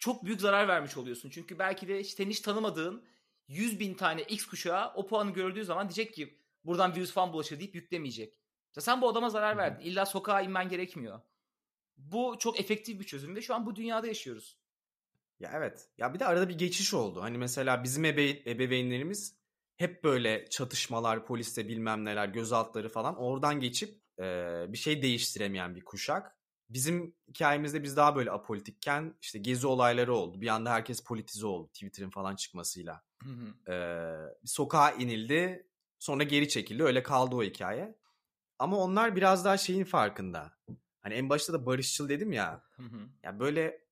[0.00, 1.30] çok büyük zarar vermiş oluyorsun.
[1.30, 3.04] Çünkü belki de işte hiç tanımadığın
[3.48, 7.58] 100 bin tane X kuşağı o puanı gördüğü zaman diyecek ki buradan virüs falan bulaşır
[7.58, 8.34] deyip yüklemeyecek.
[8.68, 9.84] İşte sen bu adama zarar verdin.
[9.84, 11.20] İlla sokağa inmen gerekmiyor.
[11.96, 14.59] Bu çok efektif bir çözüm ve şu an bu dünyada yaşıyoruz.
[15.40, 15.88] Ya evet.
[15.98, 17.22] Ya bir de arada bir geçiş oldu.
[17.22, 19.36] Hani mesela bizim ebe ebeveynlerimiz
[19.76, 24.24] hep böyle çatışmalar, poliste bilmem neler, gözaltları falan oradan geçip e,
[24.68, 26.36] bir şey değiştiremeyen bir kuşak.
[26.68, 30.40] Bizim hikayemizde biz daha böyle apolitikken işte gezi olayları oldu.
[30.40, 33.02] Bir anda herkes politize oldu Twitter'ın falan çıkmasıyla.
[33.22, 33.72] Hı hı.
[33.72, 35.66] Ee, sokağa inildi
[35.98, 37.98] sonra geri çekildi öyle kaldı o hikaye.
[38.58, 40.52] Ama onlar biraz daha şeyin farkında.
[41.00, 42.62] Hani en başta da barışçıl dedim ya.
[42.76, 43.08] Hı hı.
[43.22, 43.89] Ya böyle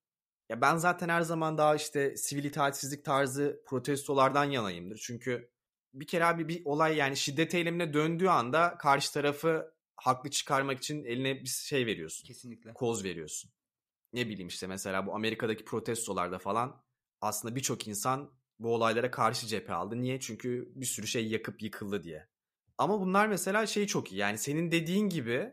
[0.49, 4.97] ya ben zaten her zaman daha işte sivil itaatsizlik tarzı protestolardan yanayımdır.
[4.97, 5.51] Çünkü
[5.95, 11.05] bir kere abi bir olay yani şiddet eylemine döndüğü anda karşı tarafı haklı çıkarmak için
[11.05, 12.27] eline bir şey veriyorsun.
[12.27, 12.73] Kesinlikle.
[12.73, 13.51] Koz veriyorsun.
[14.13, 16.83] Ne bileyim işte mesela bu Amerika'daki protestolarda falan
[17.21, 20.01] aslında birçok insan bu olaylara karşı cephe aldı.
[20.01, 20.21] Niye?
[20.21, 22.29] Çünkü bir sürü şey yakıp yıkıldı diye.
[22.79, 24.17] Ama bunlar mesela şey çok iyi.
[24.17, 25.53] Yani senin dediğin gibi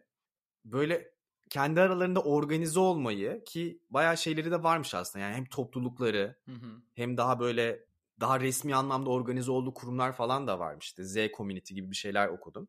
[0.66, 1.15] böyle
[1.50, 5.26] kendi aralarında organize olmayı ki bayağı şeyleri de varmış aslında.
[5.26, 6.82] Yani hem toplulukları Hı hı.
[6.96, 7.86] hem daha böyle
[8.20, 10.86] daha resmi anlamda organize olduğu kurumlar falan da varmış.
[10.86, 12.68] İşte Z Community gibi bir şeyler okudum.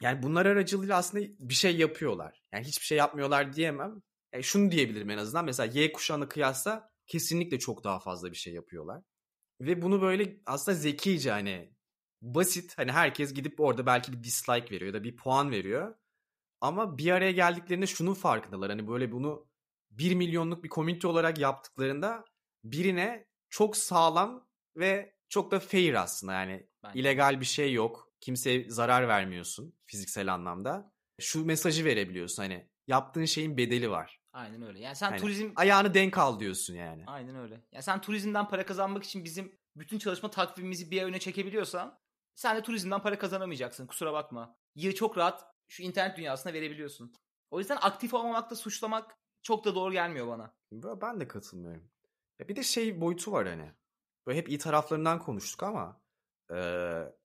[0.00, 2.42] Yani bunlar aracılığıyla aslında bir şey yapıyorlar.
[2.52, 4.02] Yani hiçbir şey yapmıyorlar diyemem.
[4.32, 5.44] Yani şunu diyebilirim en azından.
[5.44, 9.02] Mesela Y kuşağına kıyasla kesinlikle çok daha fazla bir şey yapıyorlar.
[9.60, 11.72] Ve bunu böyle aslında zekice hani
[12.22, 15.94] basit hani herkes gidip orada belki bir dislike veriyor ya da bir puan veriyor.
[16.60, 18.70] Ama bir araya geldiklerinde şunun farkındalar.
[18.70, 19.48] Hani böyle bunu
[19.90, 22.24] 1 milyonluk bir komünite olarak yaptıklarında
[22.64, 27.00] birine çok sağlam ve çok da fair aslında yani Bence.
[27.00, 28.12] illegal bir şey yok.
[28.20, 30.92] Kimseye zarar vermiyorsun fiziksel anlamda.
[31.20, 34.20] Şu mesajı verebiliyorsun hani yaptığın şeyin bedeli var.
[34.32, 34.80] Aynen öyle.
[34.80, 37.04] Yani sen Yani turizm ayağını denk al diyorsun yani.
[37.06, 37.60] Aynen öyle.
[37.72, 41.98] Yani sen turizmden para kazanmak için bizim bütün çalışma takvimimizi bir öne çekebiliyorsan
[42.34, 43.86] sen de turizmden para kazanamayacaksın.
[43.86, 44.56] Kusura bakma.
[44.74, 47.12] Yıl çok rahat şu internet dünyasına verebiliyorsun.
[47.50, 50.54] O yüzden aktif olmamakta suçlamak çok da doğru gelmiyor bana.
[50.72, 51.90] Ben de katılmıyorum.
[52.38, 53.72] Ya bir de şey boyutu var hani.
[54.26, 56.00] Böyle hep iyi taraflarından konuştuk ama
[56.50, 56.56] e,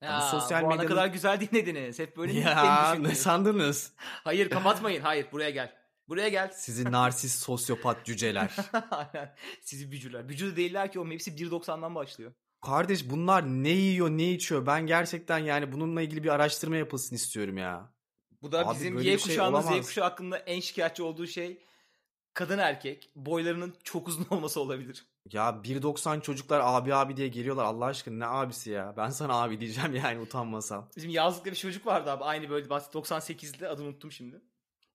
[0.01, 0.87] Ya, bu sosyal bu medyanın...
[0.87, 1.99] kadar güzel dinlediniz.
[1.99, 3.93] Hep böyle mi ya ne sandınız?
[4.23, 5.01] Hayır kapatmayın.
[5.01, 5.75] Hayır buraya gel.
[6.07, 6.51] Buraya gel.
[6.51, 8.55] Sizi narsist sosyopat cüceler.
[9.61, 10.29] Sizi bücüler.
[10.29, 11.11] Bücü de değiller ki oğlum.
[11.11, 12.33] Hepsi 1.90'dan başlıyor.
[12.61, 17.57] Kardeş bunlar ne yiyor ne içiyor ben gerçekten yani bununla ilgili bir araştırma yapılsın istiyorum
[17.57, 17.92] ya.
[18.43, 21.57] Bu da Abi bizim Y bir şey kuşağının Z kuşağı hakkında en şikayetçi olduğu şey
[22.33, 25.05] kadın erkek boylarının çok uzun olması olabilir.
[25.31, 28.93] Ya 1.90 çocuklar abi abi diye geliyorlar Allah aşkına ne abisi ya.
[28.97, 30.89] Ben sana abi diyeceğim yani utanmasam.
[30.95, 34.41] Bizim yazlıkta bir çocuk vardı abi aynı böyle bahset 98'de adını unuttum şimdi.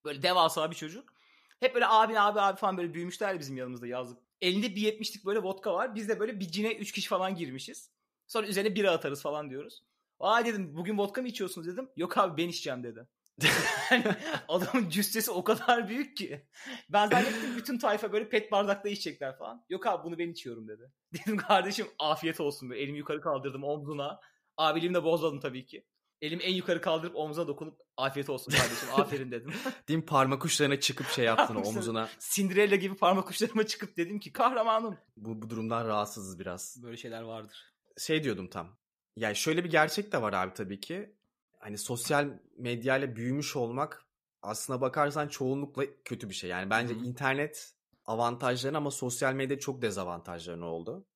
[0.05, 1.15] Böyle devasa bir çocuk.
[1.61, 4.19] Hep böyle abi abi abi falan böyle büyümüşler bizim yanımızda yazlık.
[4.41, 5.95] Elinde bir yetmişlik böyle vodka var.
[5.95, 7.91] Biz de böyle bir cine 3 kişi falan girmişiz.
[8.27, 9.83] Sonra üzerine bira atarız falan diyoruz.
[10.21, 11.89] Aa dedim bugün vodka mı içiyorsunuz dedim.
[11.97, 13.07] Yok abi ben içeceğim dedi.
[13.91, 14.05] Yani
[14.49, 16.47] adamın cüssesi o kadar büyük ki.
[16.89, 19.65] Ben zannettim bütün tayfa böyle pet bardakta içecekler falan.
[19.69, 20.93] Yok abi bunu ben içiyorum dedi.
[21.13, 22.71] Dedim kardeşim afiyet olsun.
[22.71, 24.21] Böyle elimi yukarı kaldırdım omzuna.
[24.57, 25.85] Abiliğimi de bozmadım tabii ki.
[26.21, 29.53] Elimi en yukarı kaldırıp omzuna dokunup afiyet olsun kardeşim aferin dedim.
[29.89, 32.09] Değil mi parmak uçlarına çıkıp şey yaptın omzuna.
[32.35, 34.99] Cinderella gibi parmak uçlarıma çıkıp dedim ki kahramanım.
[35.17, 36.83] Bu, bu durumdan rahatsızız biraz.
[36.83, 37.75] Böyle şeyler vardır.
[37.99, 38.79] Şey diyordum tam.
[39.17, 41.18] Yani şöyle bir gerçek de var abi tabii ki.
[41.59, 44.07] Hani sosyal medyayla büyümüş olmak
[44.43, 46.51] aslına bakarsan çoğunlukla kötü bir şey.
[46.51, 47.05] Yani bence Hı hı.
[47.05, 51.07] internet avantajlarını ama sosyal medya çok dezavantajlarını oldu.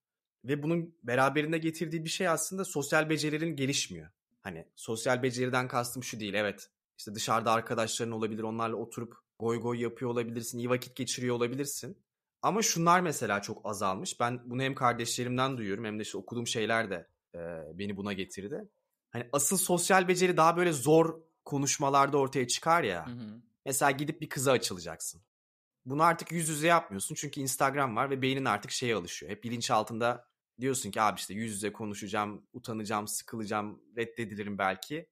[0.44, 4.11] Ve bunun beraberinde getirdiği bir şey aslında sosyal becerilerin gelişmiyor.
[4.40, 6.35] Hani sosyal beceriden kastım şu değil.
[6.35, 8.42] Evet işte dışarıda arkadaşların olabilir.
[8.42, 10.59] Onlarla oturup goy goy yapıyor olabilirsin.
[10.59, 11.98] iyi vakit geçiriyor olabilirsin.
[12.42, 14.20] Ama şunlar mesela çok azalmış.
[14.20, 17.38] Ben bunu hem kardeşlerimden duyuyorum hem de işte okuduğum şeyler de e,
[17.78, 18.68] beni buna getirdi.
[19.12, 23.07] Hani asıl sosyal beceri daha böyle zor konuşmalarda ortaya çıkar ya.
[23.07, 23.42] Hı hı.
[23.66, 25.22] Mesela gidip bir kıza açılacaksın.
[25.85, 29.33] Bunu artık yüz yüze yapmıyorsun çünkü Instagram var ve beynin artık şeye alışıyor.
[29.33, 30.29] Hep bilinçaltında
[30.61, 35.09] diyorsun ki abi işte yüz yüze konuşacağım, utanacağım, sıkılacağım, reddedilirim belki.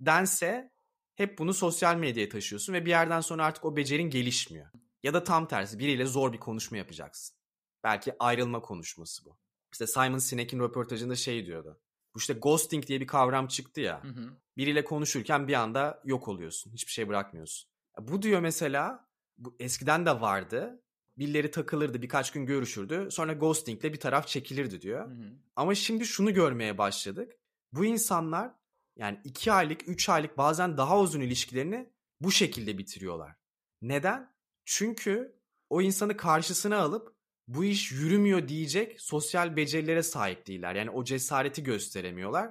[0.00, 0.70] Dense
[1.14, 4.66] hep bunu sosyal medyaya taşıyorsun ve bir yerden sonra artık o becerin gelişmiyor.
[5.02, 7.36] Ya da tam tersi biriyle zor bir konuşma yapacaksın.
[7.84, 9.38] Belki ayrılma konuşması bu.
[9.72, 11.80] İşte Simon Sinek'in röportajında şey diyordu.
[12.14, 14.30] Bu işte ghosting diye bir kavram çıktı ya Hı hı.
[14.56, 16.72] biriyle konuşurken bir anda yok oluyorsun.
[16.72, 17.70] Hiçbir şey bırakmıyorsun.
[18.00, 20.80] Bu diyor mesela bu eskiden de vardı.
[21.18, 23.08] Birileri takılırdı birkaç gün görüşürdü.
[23.10, 25.10] Sonra ghostingle bir taraf çekilirdi diyor.
[25.10, 25.32] Hı hı.
[25.56, 27.32] Ama şimdi şunu görmeye başladık.
[27.72, 28.52] Bu insanlar
[28.96, 33.36] yani iki aylık, üç aylık bazen daha uzun ilişkilerini bu şekilde bitiriyorlar.
[33.82, 34.34] Neden?
[34.64, 35.36] Çünkü
[35.70, 37.13] o insanı karşısına alıp
[37.48, 40.74] bu iş yürümüyor diyecek sosyal becerilere sahip değiller.
[40.74, 42.50] Yani o cesareti gösteremiyorlar.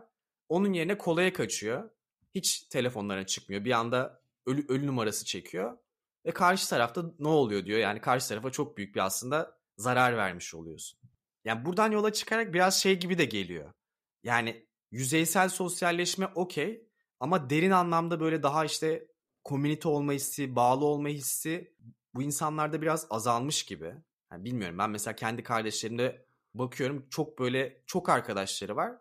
[0.50, 1.90] Onun yerine kolaya kaçıyor.
[2.36, 3.66] Hiç telefonlarına çıkmıyor.
[3.66, 5.78] Bir anda ölü, ölü numarası çekiyor.
[6.26, 7.80] Ve karşı tarafta ne oluyor diyor.
[7.80, 11.00] Yani karşı tarafa çok büyük bir aslında zarar vermiş oluyorsun.
[11.46, 13.74] Yani buradan yola çıkarak biraz şey gibi de geliyor.
[14.24, 16.88] Yani yüzeysel sosyalleşme okey
[17.20, 19.08] ama derin anlamda böyle daha işte
[19.44, 21.74] komünite olma hissi, bağlı olma hissi
[22.14, 23.96] bu insanlarda biraz azalmış gibi.
[24.34, 28.92] Yani bilmiyorum ben mesela kendi kardeşlerimde bakıyorum çok böyle çok arkadaşları var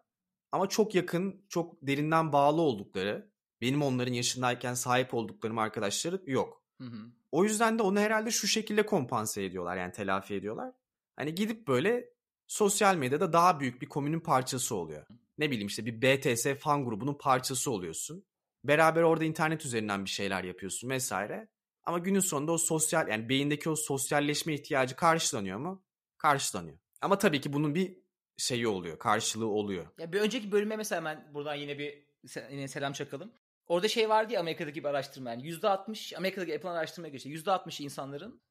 [0.52, 6.62] ama çok yakın, çok derinden bağlı oldukları, benim onların yaşındayken sahip olduklarım arkadaşları yok.
[6.80, 7.06] Hı hı.
[7.32, 10.72] O yüzden de onu herhalde şu şekilde kompanse ediyorlar yani telafi ediyorlar.
[11.16, 12.08] Hani gidip böyle
[12.46, 15.06] sosyal medyada daha büyük bir komünün parçası oluyor.
[15.38, 18.24] Ne bileyim işte bir BTS fan grubunun parçası oluyorsun.
[18.64, 21.48] Beraber orada internet üzerinden bir şeyler yapıyorsun vesaire.
[21.84, 25.84] Ama günün sonunda o sosyal yani beyindeki o sosyalleşme ihtiyacı karşılanıyor mu?
[26.18, 26.78] Karşılanıyor.
[27.00, 28.02] Ama tabii ki bunun bir
[28.36, 29.86] şeyi oluyor, karşılığı oluyor.
[29.98, 32.06] Ya bir önceki bölüme mesela hemen buradan yine bir
[32.50, 33.32] yine selam çakalım.
[33.66, 38.42] Orada şey vardı ya Amerika'daki bir araştırma yani %60 Amerika'daki yapılan araştırmaya göre %60 insanların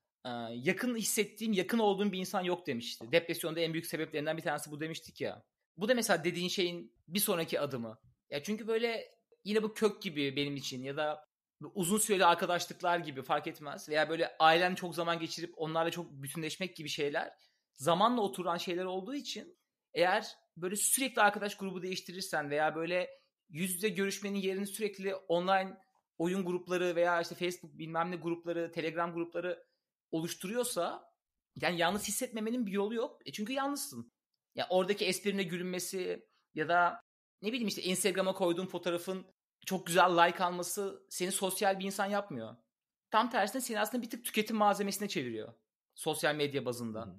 [0.52, 3.12] yakın hissettiğim, yakın olduğum bir insan yok demişti.
[3.12, 5.44] Depresyonda en büyük sebeplerinden bir tanesi bu demiştik ya.
[5.78, 8.00] Bu da mesela dediğin şeyin bir sonraki adımı.
[8.30, 11.31] Ya çünkü böyle yine bu kök gibi benim için ya da
[11.68, 16.76] uzun süreli arkadaşlıklar gibi fark etmez veya böyle ailen çok zaman geçirip onlarla çok bütünleşmek
[16.76, 17.34] gibi şeyler
[17.74, 19.58] zamanla oturan şeyler olduğu için
[19.94, 23.10] eğer böyle sürekli arkadaş grubu değiştirirsen veya böyle
[23.50, 25.78] yüz yüze görüşmenin yerini sürekli online
[26.18, 29.64] oyun grupları veya işte Facebook bilmem ne grupları, Telegram grupları
[30.12, 31.12] oluşturuyorsa
[31.56, 33.22] yani yalnız hissetmemenin bir yolu yok.
[33.26, 34.12] E çünkü yalnızsın.
[34.56, 37.02] Ya oradaki esprine gülünmesi ya da
[37.42, 39.26] ne bileyim işte Instagram'a koyduğun fotoğrafın
[39.66, 42.56] çok güzel like alması seni sosyal bir insan yapmıyor.
[43.12, 45.54] Tam tersine seni aslında bir tık tüketim malzemesine çeviriyor.
[45.96, 47.16] Sosyal medya bazında.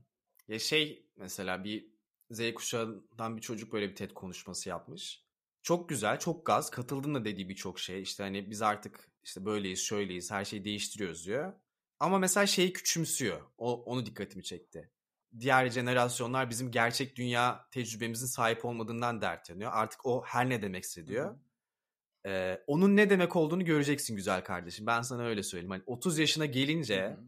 [0.48, 1.92] Ya şey mesela bir
[2.30, 5.24] Z kuşağından bir çocuk böyle bir TED konuşması yapmış.
[5.62, 6.70] Çok güzel, çok gaz.
[6.70, 8.02] Katıldım da dediği birçok şey.
[8.02, 11.52] İşte hani biz artık işte böyleyiz, şöyleyiz, her şeyi değiştiriyoruz diyor.
[12.00, 13.40] Ama mesela şeyi küçümsüyor.
[13.58, 14.90] O, onu dikkatimi çekti.
[15.40, 19.70] Diğer jenerasyonlar bizim gerçek dünya tecrübemizin sahip olmadığından dert yanıyor.
[19.74, 21.38] Artık o her ne demekse diyor.
[22.26, 24.86] Ee, onun ne demek olduğunu göreceksin güzel kardeşim.
[24.86, 25.70] Ben sana öyle söyleyeyim.
[25.70, 27.18] Hani 30 yaşına gelince Hı-hı.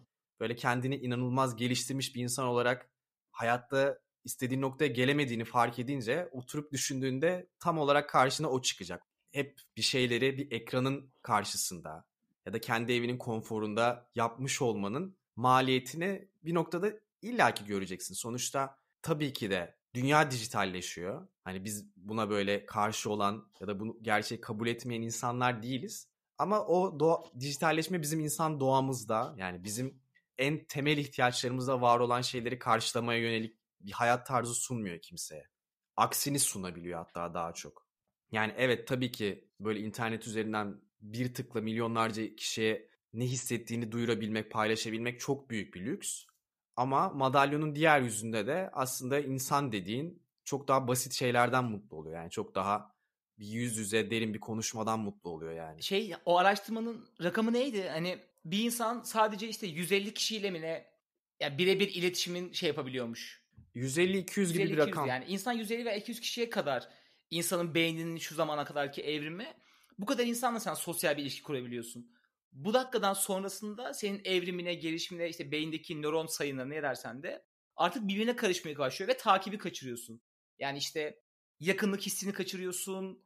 [0.40, 2.90] böyle kendini inanılmaz geliştirmiş bir insan olarak
[3.30, 9.02] hayatta istediğin noktaya gelemediğini fark edince oturup düşündüğünde tam olarak karşına o çıkacak.
[9.32, 12.04] Hep bir şeyleri bir ekranın karşısında
[12.46, 18.14] ya da kendi evinin konforunda yapmış olmanın maliyetini bir noktada illaki göreceksin.
[18.14, 21.28] Sonuçta tabii ki de dünya dijitalleşiyor.
[21.44, 26.08] Hani biz buna böyle karşı olan ya da bunu gerçek kabul etmeyen insanlar değiliz.
[26.38, 30.02] Ama o doğa, dijitalleşme bizim insan doğamızda yani bizim
[30.38, 35.48] en temel ihtiyaçlarımızda var olan şeyleri karşılamaya yönelik bir hayat tarzı sunmuyor kimseye.
[35.96, 37.86] Aksini sunabiliyor hatta daha çok.
[38.32, 45.20] Yani evet tabii ki böyle internet üzerinden bir tıkla milyonlarca kişiye ne hissettiğini duyurabilmek, paylaşabilmek
[45.20, 46.24] çok büyük bir lüks.
[46.76, 52.16] Ama madalyonun diğer yüzünde de aslında insan dediğin çok daha basit şeylerden mutlu oluyor.
[52.16, 52.94] Yani çok daha
[53.38, 55.82] bir yüz yüze derin bir konuşmadan mutlu oluyor yani.
[55.82, 57.88] Şey o araştırmanın rakamı neydi?
[57.88, 60.86] Hani bir insan sadece işte 150 kişiyle mi ne
[61.40, 63.44] yani birebir iletişimin şey yapabiliyormuş.
[63.74, 65.08] 150-200 gibi bir rakam.
[65.08, 66.88] Yani insan 150 ve 200 kişiye kadar
[67.30, 69.46] insanın beyninin şu zamana kadarki evrimi
[69.98, 72.10] bu kadar insanla sen sosyal bir ilişki kurabiliyorsun.
[72.54, 77.44] Bu dakikadan sonrasında senin evrimine, gelişimine, işte beyindeki nöron sayına ne dersen de
[77.76, 80.22] artık birbirine karışmaya başlıyor ve takibi kaçırıyorsun.
[80.58, 81.20] Yani işte
[81.60, 83.24] yakınlık hissini kaçırıyorsun.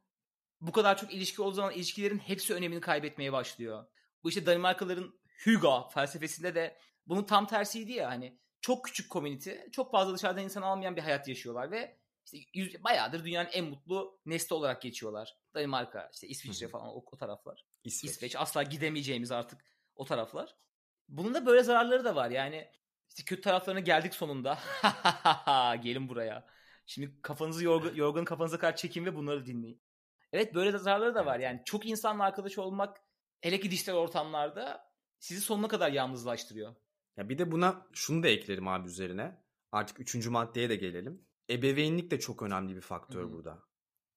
[0.61, 3.85] Bu kadar çok ilişki olduğu zaman ilişkilerin hepsi önemini kaybetmeye başlıyor.
[4.23, 9.91] Bu işte Danimarkalıların Hugo felsefesinde de bunun tam tersiydi ya hani çok küçük community, çok
[9.91, 14.53] fazla dışarıdan insan almayan bir hayat yaşıyorlar ve işte yüz, bayağıdır dünyanın en mutlu nesli
[14.53, 15.37] olarak geçiyorlar.
[15.53, 17.68] Danimarka, işte İsviçre falan o, o taraflar.
[17.83, 18.11] İsveç.
[18.11, 19.61] İsveç asla gidemeyeceğimiz artık
[19.95, 20.55] o taraflar.
[21.09, 22.29] Bunun da böyle zararları da var.
[22.29, 22.69] Yani
[23.09, 24.59] işte kötü taraflarına geldik sonunda.
[25.83, 26.47] Gelin buraya.
[26.85, 29.81] Şimdi kafanızı yorgun, yorgun kafanıza kadar çekin ve bunları dinleyin.
[30.33, 31.39] Evet böyle de zararları da var.
[31.39, 32.97] Yani çok insanla arkadaş olmak
[33.41, 36.75] hele ki dijital ortamlarda sizi sonuna kadar yalnızlaştırıyor.
[37.17, 39.43] Ya bir de buna şunu da eklerim abi üzerine.
[39.71, 41.25] Artık üçüncü maddeye de gelelim.
[41.49, 43.33] Ebeveynlik de çok önemli bir faktör Hı-hı.
[43.33, 43.63] burada.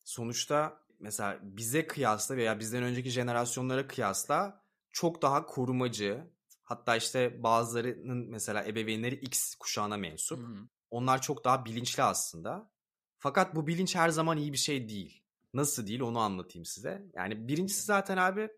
[0.05, 4.63] Sonuçta mesela bize kıyasla veya bizden önceki jenerasyonlara kıyasla
[4.93, 6.27] çok daha korumacı.
[6.63, 10.39] Hatta işte bazılarının mesela ebeveynleri X kuşağına mensup.
[10.39, 10.69] Hı-hı.
[10.91, 12.71] Onlar çok daha bilinçli aslında.
[13.19, 15.23] Fakat bu bilinç her zaman iyi bir şey değil.
[15.55, 17.07] Nasıl değil onu anlatayım size.
[17.15, 18.49] Yani birincisi zaten abi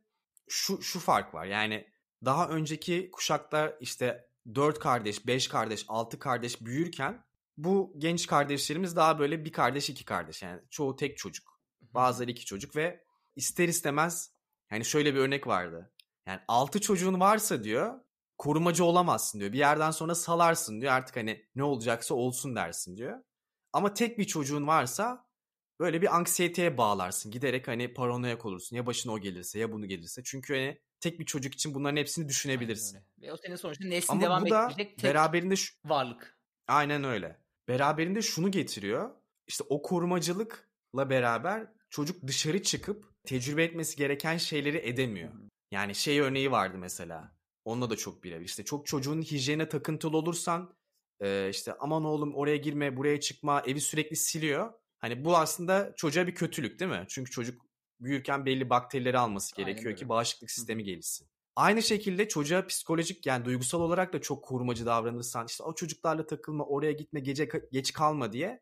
[0.48, 1.44] şu şu fark var.
[1.44, 1.86] Yani
[2.24, 7.24] daha önceki kuşaklar işte 4 kardeş, 5 kardeş, 6 kardeş büyürken
[7.56, 10.42] bu genç kardeşlerimiz daha böyle bir kardeş, iki kardeş.
[10.42, 11.53] Yani çoğu tek çocuk.
[11.94, 13.04] Bazıları iki çocuk ve
[13.36, 14.30] ister istemez
[14.70, 15.92] yani şöyle bir örnek vardı.
[16.26, 18.00] Yani 6 çocuğun varsa diyor
[18.38, 19.52] korumacı olamazsın diyor.
[19.52, 20.92] Bir yerden sonra salarsın diyor.
[20.92, 23.18] Artık hani ne olacaksa olsun dersin diyor.
[23.72, 25.26] Ama tek bir çocuğun varsa
[25.80, 27.30] böyle bir anksiyeteye bağlarsın.
[27.30, 28.76] Giderek hani paranoyak olursun.
[28.76, 30.22] Ya başına o gelirse ya bunu gelirse.
[30.24, 33.00] Çünkü hani tek bir çocuk için bunların hepsini düşünebilirsin.
[33.22, 35.74] Ve o senin sonuçta neslin Ama devam bu da tek beraberinde şu...
[35.84, 36.38] varlık.
[36.68, 37.40] Aynen öyle.
[37.68, 39.10] Beraberinde şunu getiriyor.
[39.46, 45.32] İşte o korumacılıkla beraber çocuk dışarı çıkıp tecrübe etmesi gereken şeyleri edemiyor.
[45.70, 47.36] Yani şey örneği vardı mesela.
[47.64, 48.44] Onunla da çok birebir.
[48.44, 50.74] İşte çok çocuğun hijyene takıntılı olursan
[51.50, 54.72] işte aman oğlum oraya girme buraya çıkma evi sürekli siliyor.
[54.98, 57.04] Hani bu aslında çocuğa bir kötülük değil mi?
[57.08, 57.62] Çünkü çocuk
[58.00, 61.28] büyürken belli bakterileri alması gerekiyor ki bağışıklık sistemi gelişsin.
[61.56, 66.64] Aynı şekilde çocuğa psikolojik yani duygusal olarak da çok korumacı davranırsan işte o çocuklarla takılma
[66.64, 68.60] oraya gitme gece geç kalma diye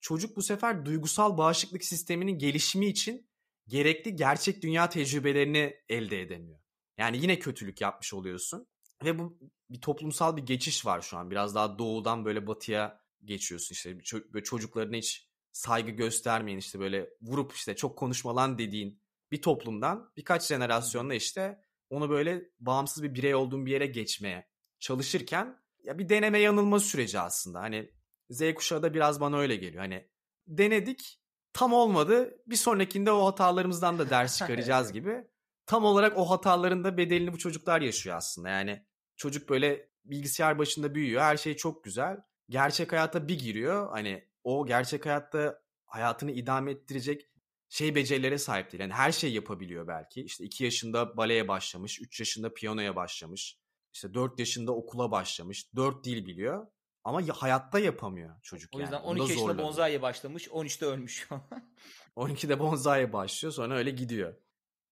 [0.00, 3.28] çocuk bu sefer duygusal bağışıklık sisteminin gelişimi için
[3.68, 6.58] gerekli gerçek dünya tecrübelerini elde edemiyor.
[6.98, 8.66] Yani yine kötülük yapmış oluyorsun.
[9.04, 9.38] Ve bu
[9.70, 11.30] bir toplumsal bir geçiş var şu an.
[11.30, 13.98] Biraz daha doğudan böyle batıya geçiyorsun işte.
[14.32, 20.46] Böyle çocuklarına hiç saygı göstermeyin işte böyle vurup işte çok konuşmalan dediğin bir toplumdan birkaç
[20.46, 24.48] jenerasyonla işte onu böyle bağımsız bir birey olduğun bir yere geçmeye
[24.80, 27.60] çalışırken ya bir deneme yanılma süreci aslında.
[27.60, 27.90] Hani
[28.30, 29.82] Z kuşağı da biraz bana öyle geliyor.
[29.82, 30.08] Hani
[30.46, 31.20] denedik
[31.52, 35.24] tam olmadı bir sonrakinde o hatalarımızdan da ders çıkaracağız gibi.
[35.66, 38.48] Tam olarak o hataların da bedelini bu çocuklar yaşıyor aslında.
[38.48, 38.86] Yani
[39.16, 42.16] çocuk böyle bilgisayar başında büyüyor her şey çok güzel.
[42.48, 47.28] Gerçek hayata bir giriyor hani o gerçek hayatta hayatını idame ettirecek
[47.68, 48.80] şey becerilere sahip değil.
[48.80, 50.22] Yani her şey yapabiliyor belki.
[50.22, 53.58] İşte 2 yaşında baleye başlamış, 3 yaşında piyanoya başlamış.
[53.92, 56.66] İşte 4 yaşında okula başlamış, 4 dil biliyor.
[57.08, 59.06] Ama hayatta yapamıyor çocuk O yüzden yani.
[59.06, 61.28] 12 yaşında bonzaiye başlamış, 13'te ölmüş.
[62.16, 64.34] 12'de bonzaiye başlıyor sonra öyle gidiyor.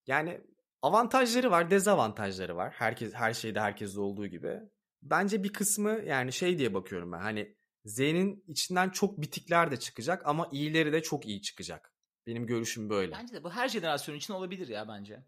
[0.07, 0.41] Yani
[0.81, 2.73] avantajları var, dezavantajları var.
[2.77, 4.59] Herkes her şeyde herkeste olduğu gibi.
[5.01, 7.19] Bence bir kısmı yani şey diye bakıyorum ben.
[7.19, 11.93] Hani Z'nin içinden çok bitikler de çıkacak ama iyileri de çok iyi çıkacak.
[12.27, 13.11] Benim görüşüm böyle.
[13.11, 15.23] Bence de bu her jenerasyon için olabilir ya bence.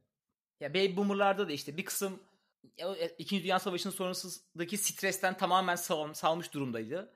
[0.60, 2.19] Ya baby boomer'larda da işte bir kısım
[3.17, 7.15] İkinci Dünya Savaşı'nın sonrasındaki stresten tamamen sal, salmış durumdaydı.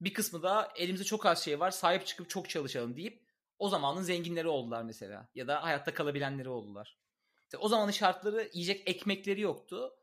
[0.00, 3.22] Bir kısmı da elimizde çok az şey var sahip çıkıp çok çalışalım deyip
[3.58, 5.28] o zamanın zenginleri oldular mesela.
[5.34, 6.98] Ya da hayatta kalabilenleri oldular.
[7.42, 9.94] İşte o zamanın şartları yiyecek ekmekleri yoktu.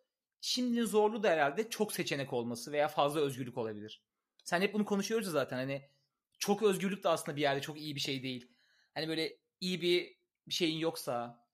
[0.41, 4.03] Şimdinin zorluğu da herhalde çok seçenek olması veya fazla özgürlük olabilir.
[4.43, 5.89] Sen hep bunu konuşuyoruz zaten hani
[6.39, 8.51] çok özgürlük de aslında bir yerde çok iyi bir şey değil.
[8.93, 11.46] Hani böyle iyi bir bir şeyin yoksa,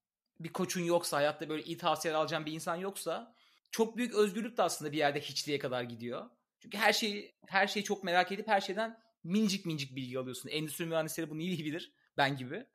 [0.44, 3.36] bir koçun yoksa, hayatta böyle iyi tavsiyeler alacağın bir insan yoksa
[3.72, 6.30] çok büyük özgürlük de aslında bir yerde hiçliğe kadar gidiyor.
[6.60, 10.50] Çünkü her şeyi her şeyi çok merak edip her şeyden minicik minicik bilgi alıyorsun.
[10.50, 12.66] Endüstri mühendisleri bunu iyi bilir ben gibi.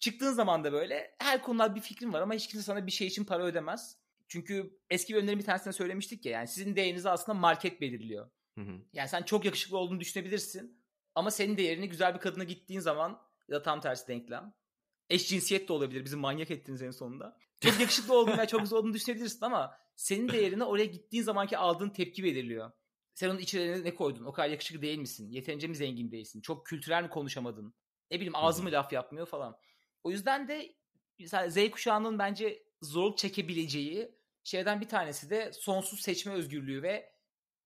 [0.00, 3.06] Çıktığın zaman da böyle her konuda bir fikrin var ama hiç kimse sana bir şey
[3.06, 3.96] için para ödemez.
[4.28, 8.30] Çünkü eski bölümlerin bir tanesinde söylemiştik ya yani sizin değerinizi aslında market belirliyor.
[8.58, 8.80] Hı hı.
[8.92, 10.84] Yani sen çok yakışıklı olduğunu düşünebilirsin
[11.14, 14.54] ama senin değerini güzel bir kadına gittiğin zaman ya da tam tersi denklem.
[15.10, 17.38] Eşcinsiyet de olabilir bizim manyak ettiğiniz en sonunda.
[17.60, 21.90] Çok yakışıklı olduğunu veya çok güzel olduğunu düşünebilirsin ama senin değerini oraya gittiğin zamanki aldığın
[21.90, 22.72] tepki belirliyor.
[23.14, 24.24] Sen onun içine ne koydun?
[24.24, 25.30] O kadar yakışıklı değil misin?
[25.30, 26.40] Yeterince mi zengin değilsin?
[26.40, 27.74] Çok kültürel mi konuşamadın?
[28.10, 29.56] Ne bileyim ağzı mı laf yapmıyor falan.
[30.04, 30.74] O yüzden de
[31.48, 34.14] Z kuşağının bence zorluk çekebileceği
[34.44, 37.12] şeyden bir tanesi de sonsuz seçme özgürlüğü ve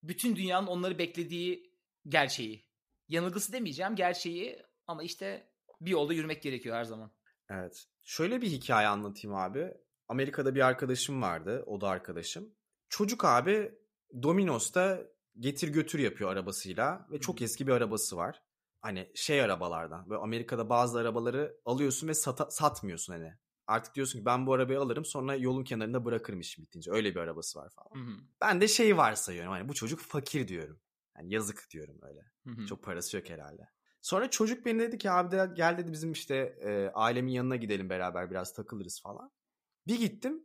[0.03, 1.73] bütün dünyanın onları beklediği
[2.07, 2.65] gerçeği.
[3.07, 7.11] Yanılgısı demeyeceğim gerçeği ama işte bir yolda yürümek gerekiyor her zaman.
[7.49, 7.85] Evet.
[8.01, 9.73] Şöyle bir hikaye anlatayım abi.
[10.07, 11.63] Amerika'da bir arkadaşım vardı.
[11.67, 12.55] O da arkadaşım.
[12.89, 13.71] Çocuk abi
[14.23, 15.01] Domino's'ta
[15.39, 18.43] getir götür yapıyor arabasıyla ve çok eski bir arabası var.
[18.81, 20.09] Hani şey arabalardan.
[20.09, 23.33] Böyle Amerika'da bazı arabaları alıyorsun ve sata, satmıyorsun hani.
[23.67, 26.91] Artık diyorsun ki ben bu arabayı alırım sonra yolun kenarında bırakırım işim bitince.
[26.91, 28.05] Öyle bir arabası var falan.
[28.05, 28.15] Hı hı.
[28.41, 30.79] Ben de şey varsayıyorum hani bu çocuk fakir diyorum.
[31.17, 32.21] Yani yazık diyorum öyle.
[32.47, 32.65] Hı hı.
[32.65, 33.69] Çok parası yok herhalde.
[34.01, 37.89] Sonra çocuk beni dedi ki abi de, gel dedi bizim işte e, ailemin yanına gidelim
[37.89, 39.31] beraber biraz takılırız falan.
[39.87, 40.43] Bir gittim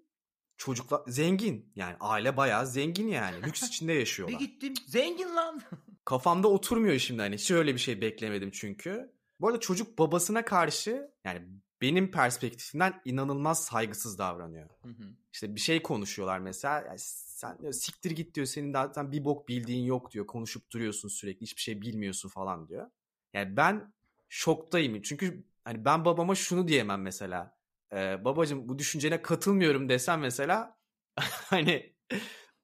[0.57, 4.41] çocuklar zengin yani aile bayağı zengin yani lüks içinde yaşıyorlar.
[4.41, 5.63] bir gittim zengin lan.
[6.05, 9.15] Kafamda oturmuyor şimdi hani hiç öyle bir şey beklemedim çünkü.
[9.41, 11.43] Bu arada çocuk babasına karşı yani
[11.83, 14.71] benim perspektifimden inanılmaz saygısız davranıyor.
[14.83, 15.05] Hı hı.
[15.33, 16.81] İşte bir şey konuşuyorlar mesela.
[16.81, 20.27] Yani sen diyor, siktir git diyor senin zaten bir bok bildiğin yok diyor.
[20.27, 22.91] Konuşup duruyorsun sürekli hiçbir şey bilmiyorsun falan diyor.
[23.35, 23.93] Yani ben
[24.29, 25.03] şoktayım.
[25.03, 27.57] Çünkü hani ben babama şunu diyemem mesela.
[27.93, 30.79] Ee, babacım bu düşüncene katılmıyorum desem mesela
[31.21, 31.95] hani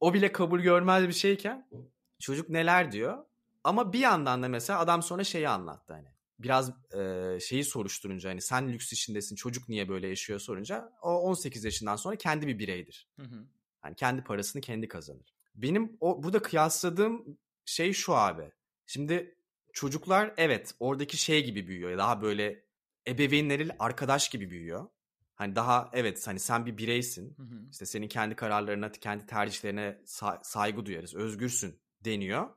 [0.01, 1.69] o bile kabul görmez bir şeyken
[2.19, 3.25] çocuk neler diyor.
[3.65, 6.09] Ama bir yandan da mesela adam sonra şeyi anlattı hani.
[6.39, 11.65] Biraz e, şeyi soruşturunca hani sen lüks içindesin çocuk niye böyle yaşıyor sorunca o 18
[11.65, 13.09] yaşından sonra kendi bir bireydir.
[13.17, 13.47] Hı hı.
[13.85, 15.35] Yani kendi parasını kendi kazanır.
[15.55, 18.53] Benim o burada kıyasladığım şey şu abi.
[18.87, 19.40] Şimdi
[19.73, 21.99] çocuklar evet oradaki şey gibi büyüyor.
[21.99, 22.65] Daha böyle
[23.09, 24.89] ebeveynleriyle arkadaş gibi büyüyor.
[25.35, 27.37] Hani daha evet hani sen bir bireysin.
[27.37, 27.69] Hı hı.
[27.71, 30.03] İşte senin kendi kararlarına, kendi tercihlerine
[30.43, 31.15] saygı duyarız.
[31.15, 32.49] Özgürsün deniyor.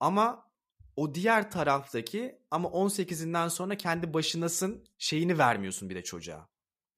[0.00, 0.50] Ama
[0.96, 6.48] o diğer taraftaki ama 18'inden sonra kendi başınasın şeyini vermiyorsun bir de çocuğa.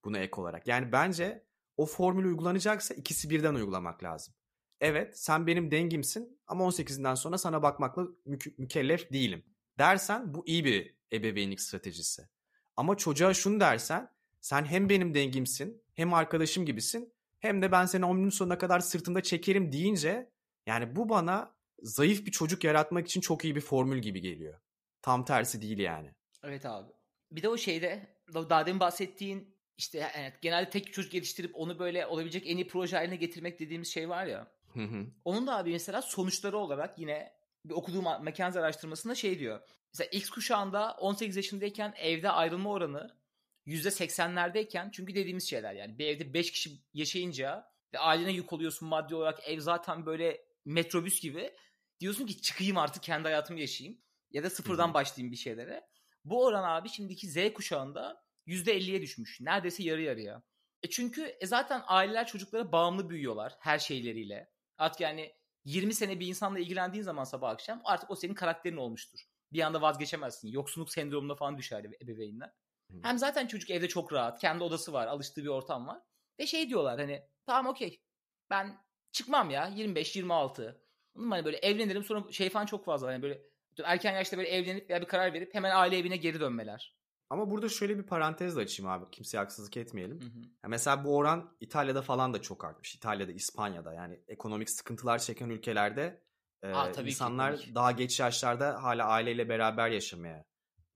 [0.05, 0.69] Buna ek olarak.
[0.69, 4.35] Yani bence o formül uygulanacaksa ikisi birden uygulamak lazım.
[4.81, 9.45] Evet sen benim dengimsin ama 18'inden sonra sana bakmakla mü- mükellef değilim.
[9.79, 12.29] Dersen bu iyi bir ebeveynlik stratejisi.
[12.77, 14.11] Ama çocuğa şunu dersen
[14.41, 19.23] sen hem benim dengimsin hem arkadaşım gibisin hem de ben seni ömrünün sonuna kadar sırtımda
[19.23, 20.31] çekerim deyince
[20.67, 24.61] yani bu bana zayıf bir çocuk yaratmak için çok iyi bir formül gibi geliyor.
[25.03, 26.15] Tam tersi değil yani.
[26.43, 26.93] Evet abi.
[27.33, 32.07] Bir de o şeyde daha demin bahsettiğin işte yani genelde tek çocuk geliştirip onu böyle
[32.07, 34.47] olabilecek en iyi proje haline getirmek dediğimiz şey var ya.
[34.75, 35.07] Hı hı.
[35.25, 39.61] Onun da abi mesela sonuçları olarak yine bir okuduğum McKenzie araştırmasında şey diyor.
[39.93, 43.19] Mesela X kuşağında 18 yaşındayken evde ayrılma oranı
[43.67, 49.15] %80'lerdeyken çünkü dediğimiz şeyler yani bir evde 5 kişi yaşayınca ve ailene yük oluyorsun maddi
[49.15, 51.57] olarak ev zaten böyle metrobüs gibi
[52.01, 54.01] diyorsun ki çıkayım artık kendi hayatımı yaşayayım
[54.31, 55.87] ya da sıfırdan başlayayım bir şeylere.
[56.25, 59.41] Bu oran abi şimdiki Z kuşağında %50'ye düşmüş.
[59.41, 60.43] Neredeyse yarı yarıya.
[60.83, 64.51] E çünkü e zaten aileler çocuklara bağımlı büyüyorlar her şeyleriyle.
[64.79, 65.38] Artık yani
[65.69, 69.21] 20 sene bir insanla ilgilendiğin zaman sabah akşam artık o senin karakterin olmuştur.
[69.53, 70.49] Bir anda vazgeçemezsin.
[70.49, 72.49] Yoksunluk sendromuna falan düşer ebe- ebeveynler.
[72.91, 72.97] Hı.
[73.03, 74.41] Hem zaten çocuk evde çok rahat.
[74.41, 75.07] Kendi odası var.
[75.07, 76.01] Alıştığı bir ortam var.
[76.41, 78.03] Ve şey diyorlar hani tamam okey
[78.51, 78.79] ben
[79.13, 80.63] çıkmam ya 25-26.
[80.63, 81.35] Anladın mı?
[81.35, 83.09] Hani böyle evlenirim sonra şey falan çok fazla.
[83.09, 83.43] Hani böyle
[83.85, 86.98] erken yaşta böyle evlenip veya bir karar verip hemen aile evine geri dönmeler.
[87.31, 89.11] Ama burada şöyle bir parantez de açayım abi.
[89.11, 90.21] Kimseye haksızlık etmeyelim.
[90.21, 90.39] Hı hı.
[90.65, 92.95] Ya mesela bu oran İtalya'da falan da çok artmış.
[92.95, 96.23] İtalya'da, İspanya'da yani ekonomik sıkıntılar çeken ülkelerde
[96.63, 97.75] e, Aa, tabii ki, insanlar tabii ki.
[97.75, 100.45] daha geç yaşlarda hala aileyle beraber yaşamaya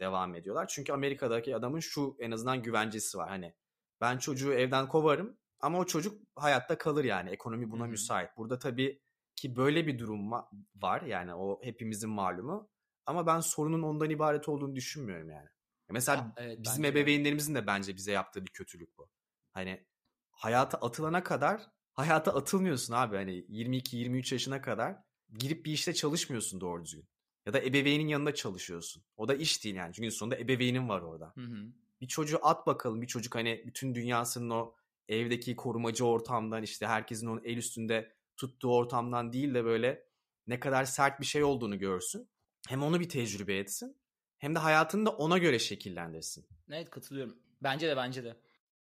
[0.01, 0.67] devam ediyorlar.
[0.69, 3.29] Çünkü Amerika'daki adamın şu en azından güvencesi var.
[3.29, 3.55] Hani
[4.01, 7.31] ben çocuğu evden kovarım ama o çocuk hayatta kalır yani.
[7.31, 7.91] Ekonomi buna Hı hı.
[7.91, 8.31] müsait.
[8.37, 9.03] Burada tabii
[9.37, 11.03] ki böyle bir durum va- var.
[11.03, 12.69] Yani o hepimizin malumu.
[13.07, 15.49] Ama ben sorunun ondan ibaret olduğunu düşünmüyorum yani.
[15.93, 19.11] Mesela Ya, evet, bizim ebeveynlerimizin de bence bize yaptığı bir kötülük bu.
[19.53, 19.87] Hani
[20.31, 23.17] hayata atılana kadar hayata atılmıyorsun abi.
[23.17, 24.97] Hani 22-23 yaşına kadar
[25.39, 27.09] girip bir işte çalışmıyorsun doğru düzgün.
[27.47, 29.05] Ya da ebeveynin yanında çalışıyorsun.
[29.17, 29.95] O da iş değil yani.
[29.95, 31.33] Çünkü sonunda ebeveynin var orada.
[31.35, 31.73] Hı hı.
[32.01, 33.03] Bir çocuğu at bakalım.
[33.03, 34.75] Bir çocuk hani bütün dünyasının o
[35.09, 40.07] evdeki korumacı ortamdan işte herkesin onun el üstünde tuttuğu ortamdan değil de böyle
[40.47, 42.29] ne kadar sert bir şey olduğunu görsün.
[42.69, 44.02] Hem onu bir tecrübe etsin.
[44.43, 46.47] Hem de hayatını da ona göre şekillendirsin.
[46.71, 47.39] Evet katılıyorum.
[47.61, 48.37] Bence de bence de.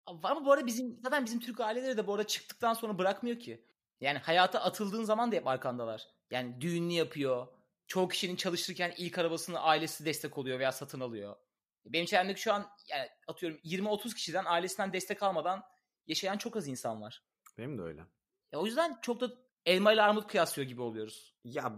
[0.07, 3.65] Ama bu arada bizim zaten bizim Türk aileleri de bu arada çıktıktan sonra bırakmıyor ki.
[4.01, 6.07] Yani hayata atıldığın zaman da hep arkandalar.
[6.31, 7.47] Yani düğününü yapıyor.
[7.87, 11.37] Çoğu kişinin çalışırken ilk arabasını ailesi destek oluyor veya satın alıyor.
[11.85, 15.63] Benim çevremdeki şu an yani atıyorum 20-30 kişiden ailesinden destek almadan
[16.07, 17.23] yaşayan çok az insan var.
[17.59, 18.01] Benim de öyle.
[18.53, 19.31] Ya o yüzden çok da
[19.67, 21.35] elma ile armut kıyaslıyor gibi oluyoruz.
[21.45, 21.73] Ya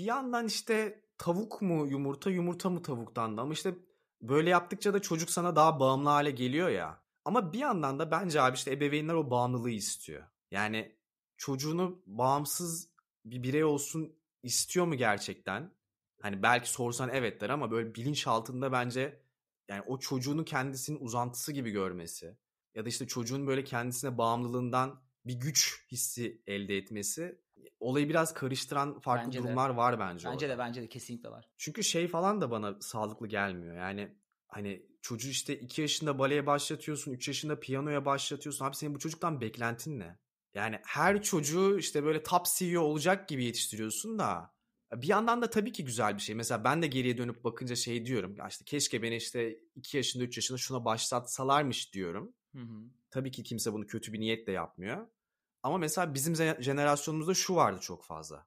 [0.00, 3.74] bir yandan işte tavuk mu yumurta yumurta mı tavuktan da ama işte
[4.22, 7.02] böyle yaptıkça da çocuk sana daha bağımlı hale geliyor ya.
[7.24, 10.22] Ama bir yandan da bence abi işte ebeveynler o bağımlılığı istiyor.
[10.50, 10.96] Yani
[11.36, 12.90] çocuğunu bağımsız
[13.24, 15.74] bir birey olsun istiyor mu gerçekten?
[16.22, 19.22] Hani belki sorsan evet der ama böyle bilinç altında bence
[19.68, 22.36] yani o çocuğunu kendisinin uzantısı gibi görmesi
[22.74, 27.40] ya da işte çocuğun böyle kendisine bağımlılığından bir güç hissi elde etmesi
[27.80, 29.42] olayı biraz karıştıran farklı Bence de.
[29.42, 30.54] durumlar var bence Bence orada.
[30.54, 31.48] de bence de kesinlikle var.
[31.58, 33.76] Çünkü şey falan da bana sağlıklı gelmiyor.
[33.76, 34.16] Yani
[34.48, 38.64] hani çocuğu işte 2 yaşında baleye başlatıyorsun, 3 yaşında piyanoya başlatıyorsun.
[38.64, 40.18] Abi senin bu çocuktan beklentin ne?
[40.54, 44.54] Yani her çocuğu işte böyle top CEO olacak gibi yetiştiriyorsun da
[44.92, 46.34] bir yandan da tabii ki güzel bir şey.
[46.34, 48.36] Mesela ben de geriye dönüp bakınca şey diyorum.
[48.36, 52.34] Ya işte keşke beni işte 2 yaşında 3 yaşında şuna başlatsalarmış diyorum.
[52.52, 52.82] Hı hı.
[53.10, 55.06] Tabii ki kimse bunu kötü bir niyetle yapmıyor.
[55.62, 58.46] Ama mesela bizim jenerasyonumuzda şu vardı çok fazla.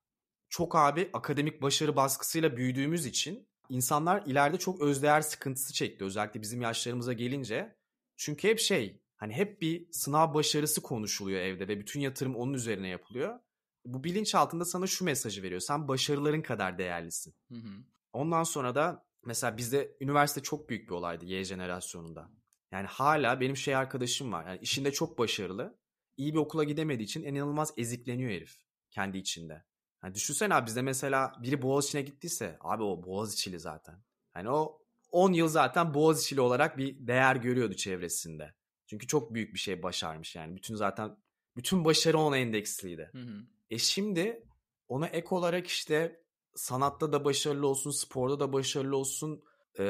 [0.50, 6.06] Çok abi akademik başarı baskısıyla büyüdüğümüz için insanlar ileride çok özdeğer sıkıntısı çekti.
[6.06, 7.76] Özellikle bizim yaşlarımıza gelince.
[8.18, 12.88] Çünkü hep şey hani hep bir sınav başarısı konuşuluyor evde ve bütün yatırım onun üzerine
[12.88, 13.40] yapılıyor.
[13.86, 15.62] Bu bilinç altında sana şu mesajı veriyor.
[15.62, 17.36] Sen başarıların kadar değerlisin.
[17.52, 17.84] Hı hı.
[18.14, 22.30] Ondan sonra da mesela bizde üniversite çok büyük bir olaydı Y jenerasyonunda.
[22.72, 24.48] Yani hala benim şey arkadaşım var.
[24.48, 25.78] Yani işinde çok başarılı.
[26.18, 28.58] İyi bir okula gidemediği için inanılmaz ezikleniyor herif
[28.92, 29.64] kendi içinde.
[30.04, 34.04] Yani düşünsene abi bizde mesela biri Boğaziçi'ne gittiyse abi o Boğaziçi'li zaten.
[34.34, 34.80] Hani o
[35.12, 38.54] 10 yıl zaten Boğaziçi'li olarak bir değer görüyordu çevresinde.
[38.88, 40.56] Çünkü çok büyük bir şey başarmış yani.
[40.56, 41.18] Bütün zaten
[41.56, 43.10] bütün başarı ona endeksliydi.
[43.12, 43.46] Hı hı.
[43.70, 44.44] E şimdi
[44.88, 46.24] ona ek olarak işte
[46.56, 49.44] sanatta da başarılı olsun, sporda da başarılı olsun.
[49.80, 49.84] Ee,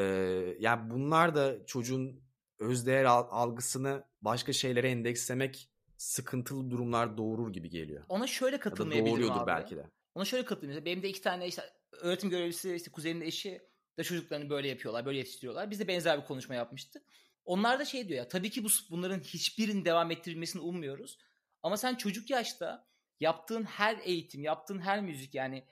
[0.59, 2.24] yani bunlar da çocuğun
[2.59, 5.69] özdeğer al- algısını başka şeylere endekslemek
[6.03, 8.03] sıkıntılı durumlar doğurur gibi geliyor.
[8.09, 9.47] Ona şöyle Ya da katılmayabilirim abi.
[9.47, 9.89] belki de.
[10.15, 10.85] Ona şöyle katılıyorum.
[10.85, 13.61] Benim de iki tane işte öğretim görevlisi işte kuzenin eşi
[13.99, 15.71] de çocuklarını böyle yapıyorlar, böyle yetiştiriyorlar.
[15.71, 17.03] Biz de benzer bir konuşma yapmıştık.
[17.45, 21.17] Onlar da şey diyor ya tabii ki bu bunların hiçbirinin devam ettirilmesini ummuyoruz.
[21.63, 22.87] Ama sen çocuk yaşta
[23.19, 25.67] yaptığın her eğitim, yaptığın her müzik yani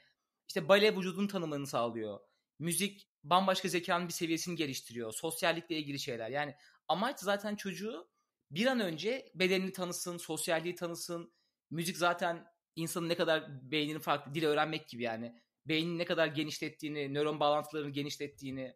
[0.47, 2.19] işte bale vücudun tanımını sağlıyor.
[2.59, 5.13] Müzik bambaşka zekanın bir seviyesini geliştiriyor.
[5.13, 6.29] Sosyallikle ilgili şeyler.
[6.29, 6.55] Yani
[6.87, 8.10] amaç zaten çocuğu
[8.51, 11.33] bir an önce bedenini tanısın, sosyalliği tanısın.
[11.69, 15.41] Müzik zaten insanın ne kadar beynini farklı dil öğrenmek gibi yani.
[15.65, 18.75] Beynin ne kadar genişlettiğini, nöron bağlantılarını genişlettiğini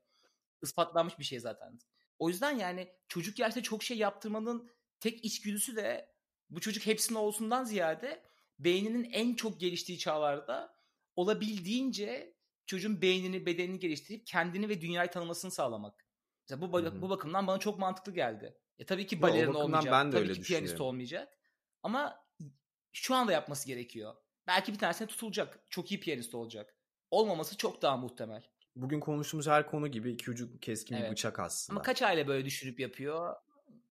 [0.61, 1.79] ispatlanmış bir şey zaten.
[2.19, 4.69] O yüzden yani çocuk yaşta çok şey yaptırmanın
[4.99, 6.15] tek içgüdüsü de
[6.49, 8.23] bu çocuk hepsinin olsundan ziyade
[8.59, 10.75] beyninin en çok geliştiği çağlarda
[11.15, 16.04] olabildiğince çocuğun beynini, bedenini geliştirip kendini ve dünyayı tanımasını sağlamak.
[16.49, 17.01] Mesela bu, Hı hı.
[17.01, 18.57] bu bakımdan bana çok mantıklı geldi.
[18.79, 19.93] E tabii ki balerin olmayacak.
[19.93, 21.37] ben de tabii öyle ki piyanist olmayacak.
[21.83, 22.25] Ama
[22.93, 24.15] şu anda yapması gerekiyor.
[24.47, 25.59] Belki bir tanesine tutulacak.
[25.69, 26.75] Çok iyi piyanist olacak.
[27.11, 28.43] Olmaması çok daha muhtemel.
[28.75, 31.11] Bugün konuştuğumuz her konu gibi iki ucu keskin bir Evet.
[31.11, 31.77] bıçak aslında.
[31.77, 33.35] Ama kaç aile böyle düşürüp yapıyor?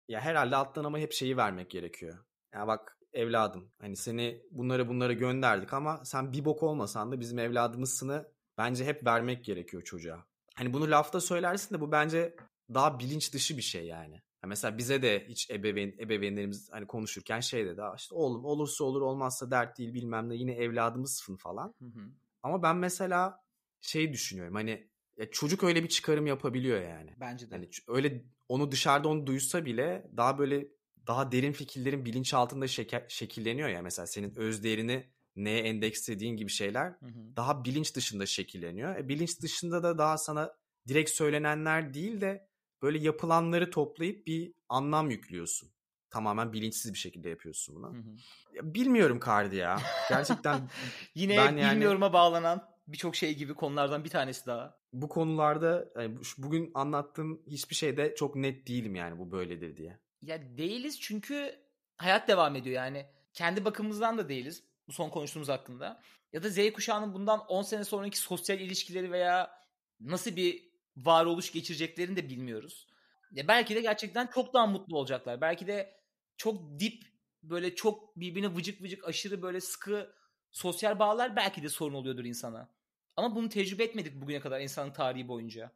[0.07, 2.25] Ya herhalde alttan ama hep şeyi vermek gerekiyor.
[2.53, 7.39] Ya bak evladım hani seni bunlara bunlara gönderdik ama sen bir bok olmasan da bizim
[7.39, 10.25] evladımızsını bence hep vermek gerekiyor çocuğa.
[10.57, 12.35] Hani bunu lafta söylersin de bu bence
[12.73, 14.13] daha bilinç dışı bir şey yani.
[14.13, 18.83] Ya mesela bize de hiç ebeveyn ebeveynlerimiz hani konuşurken şey dedi "Aa işte oğlum olursa
[18.83, 21.73] olur olmazsa dert değil bilmem ne yine evladımızsın falan.
[21.79, 22.09] Hı hı.
[22.43, 23.43] Ama ben mesela
[23.81, 27.15] şey düşünüyorum hani ya çocuk öyle bir çıkarım yapabiliyor yani.
[27.19, 27.55] Bence de.
[27.55, 30.67] Yani ç- öyle onu dışarıda onu duysa bile daha böyle
[31.07, 36.87] daha derin fikirlerin bilinçaltında şeke- şekilleniyor ya mesela senin öz değerini neye endekslediğin gibi şeyler
[36.89, 37.35] Hı hı.
[37.35, 38.95] daha bilinç dışında şekilleniyor.
[38.95, 40.53] E, bilinç dışında da daha sana
[40.87, 42.47] direkt söylenenler değil de
[42.81, 45.69] böyle yapılanları toplayıp bir anlam yüklüyorsun.
[46.09, 47.93] Tamamen bilinçsiz bir şekilde yapıyorsun bunu.
[47.93, 48.15] Hı hı.
[48.53, 49.79] Ya, bilmiyorum Kardi ya.
[50.09, 50.69] Gerçekten
[51.15, 54.77] Yine Ben yani- bilmiyorum'a bağlanan birçok şey gibi konulardan bir tanesi daha.
[54.93, 59.99] bu konularda yani bugün anlattığım hiçbir şeyde çok net değilim yani bu böyledir diye.
[60.21, 61.55] Ya değiliz çünkü
[61.97, 63.05] hayat devam ediyor yani.
[63.33, 66.01] Kendi bakımımızdan da değiliz bu son konuştuğumuz hakkında.
[66.33, 69.51] Ya da Z kuşağının bundan 10 sene sonraki sosyal ilişkileri veya
[69.99, 70.67] nasıl bir
[70.97, 72.87] varoluş geçireceklerini de bilmiyoruz.
[73.31, 75.41] Ya belki de gerçekten çok daha mutlu olacaklar.
[75.41, 75.97] Belki de
[76.37, 77.03] çok dip
[77.43, 80.13] böyle çok birbirine vıcık vıcık aşırı böyle sıkı
[80.51, 82.69] sosyal bağlar belki de sorun oluyordur insana.
[83.15, 85.71] Ama bunu tecrübe etmedik bugüne kadar insanın tarihi boyunca.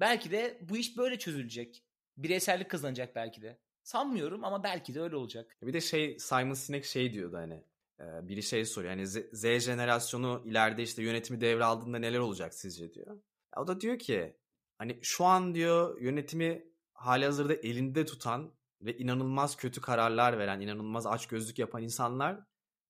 [0.00, 1.84] Belki de bu iş böyle çözülecek.
[2.16, 3.58] Bireysellik kazanacak belki de.
[3.82, 5.56] Sanmıyorum ama belki de öyle olacak.
[5.62, 7.64] Bir de şey Simon Sinek şey diyordu hani
[8.00, 13.20] biri şey soruyor hani Z, Z jenerasyonu ileride işte yönetimi devraldığında neler olacak sizce diyor.
[13.56, 14.36] O da diyor ki
[14.78, 21.58] hani şu an diyor yönetimi halihazırda elinde tutan ve inanılmaz kötü kararlar veren, inanılmaz açgözlük
[21.58, 22.40] yapan insanlar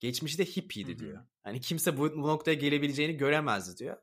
[0.01, 1.25] geçmişte hippiydi diyor.
[1.43, 3.97] Hani kimse bu, bu noktaya gelebileceğini göremezdi diyor.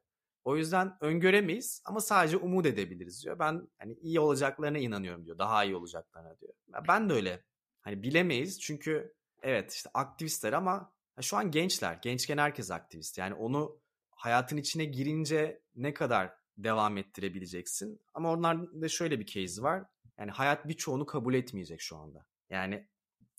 [0.43, 3.39] O yüzden öngöremeyiz ama sadece umut edebiliriz diyor.
[3.39, 5.38] Ben hani iyi olacaklarına inanıyorum diyor.
[5.38, 6.54] Daha iyi olacaklarına diyor.
[6.88, 7.43] Ben de öyle.
[7.82, 11.99] Hani bilemeyiz çünkü evet işte aktivistler ama şu an gençler.
[12.01, 13.17] Gençken herkes aktivist.
[13.17, 13.79] Yani onu
[14.11, 18.01] hayatın içine girince ne kadar devam ettirebileceksin.
[18.13, 19.83] Ama onlarda şöyle bir case var.
[20.17, 22.25] Yani hayat birçoğunu kabul etmeyecek şu anda.
[22.49, 22.87] Yani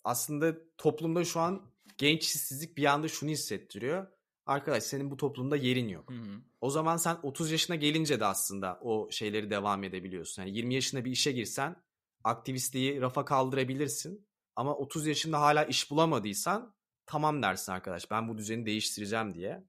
[0.03, 4.07] aslında toplumda şu an genç işsizlik bir anda şunu hissettiriyor.
[4.45, 6.11] Arkadaş senin bu toplumda yerin yok.
[6.11, 6.41] Hı hı.
[6.61, 10.41] O zaman sen 30 yaşına gelince de aslında o şeyleri devam edebiliyorsun.
[10.41, 11.75] Yani 20 yaşında bir işe girsen
[12.23, 14.27] aktivistliği rafa kaldırabilirsin.
[14.55, 16.75] Ama 30 yaşında hala iş bulamadıysan
[17.05, 19.63] tamam dersin arkadaş ben bu düzeni değiştireceğim diye.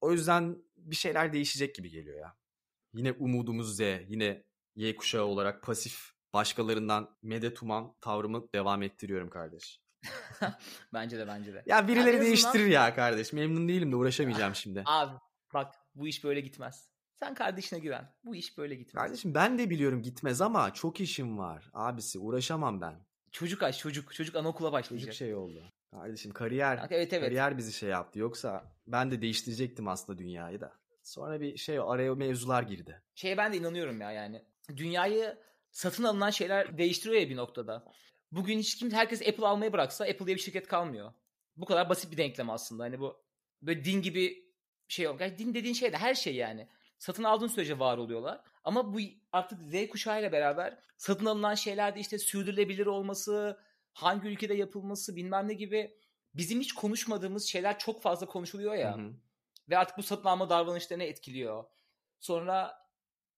[0.00, 2.36] O yüzden bir şeyler değişecek gibi geliyor ya.
[2.94, 4.44] Yine umudumuz Z, yine
[4.76, 9.82] Y kuşağı olarak pasif başkalarından medet uman tavrımı devam ettiriyorum kardeş.
[10.92, 11.62] Bence de bence de.
[11.66, 13.32] Ya birileri Yani en azından- değiştirir ya kardeş.
[13.32, 14.82] Memnun değilim de uğraşamayacağım şimdi.
[14.86, 15.16] Abi
[15.54, 16.90] bak bu iş böyle gitmez.
[17.14, 18.14] Sen kardeşine güven.
[18.24, 19.02] Bu iş böyle gitmez.
[19.02, 21.70] Kardeşim ben de biliyorum gitmez ama çok işim var.
[21.74, 23.06] Abisi uğraşamam ben.
[23.32, 24.14] Çocuk aç çocuk.
[24.14, 25.06] Çocuk anaokula başlayacak.
[25.06, 25.72] Çocuk şey oldu.
[25.90, 26.86] Kardeşim kariyer.
[26.90, 27.24] Evet evet.
[27.24, 28.18] Kariyer bizi şey yaptı.
[28.18, 30.72] Yoksa ben de değiştirecektim aslında dünyayı da.
[31.02, 33.02] Sonra bir şey araya mevzular girdi.
[33.14, 34.44] Şeye ben de inanıyorum ya yani.
[34.76, 35.38] Dünyayı
[35.70, 37.84] satın alınan şeyler değiştiriyor ya bir noktada.
[38.32, 41.12] Bugün hiç kim herkes Apple almayı bıraksa Apple diye bir şirket kalmıyor.
[41.56, 42.82] Bu kadar basit bir denklem aslında.
[42.82, 43.24] Hani bu
[43.62, 44.52] böyle din gibi
[44.88, 45.20] şey yok.
[45.20, 46.68] Yani din dediğin şey de her şey yani.
[46.98, 48.40] Satın aldığın sürece var oluyorlar.
[48.64, 48.98] Ama bu
[49.32, 53.60] artık Z kuşağıyla beraber satın alınan şeylerde işte sürdürülebilir olması,
[53.92, 55.98] hangi ülkede yapılması bilmem ne gibi
[56.34, 58.96] bizim hiç konuşmadığımız şeyler çok fazla konuşuluyor ya.
[58.96, 59.12] Hı hı.
[59.68, 61.64] Ve artık bu satın alma davranışlarını etkiliyor.
[62.20, 62.88] Sonra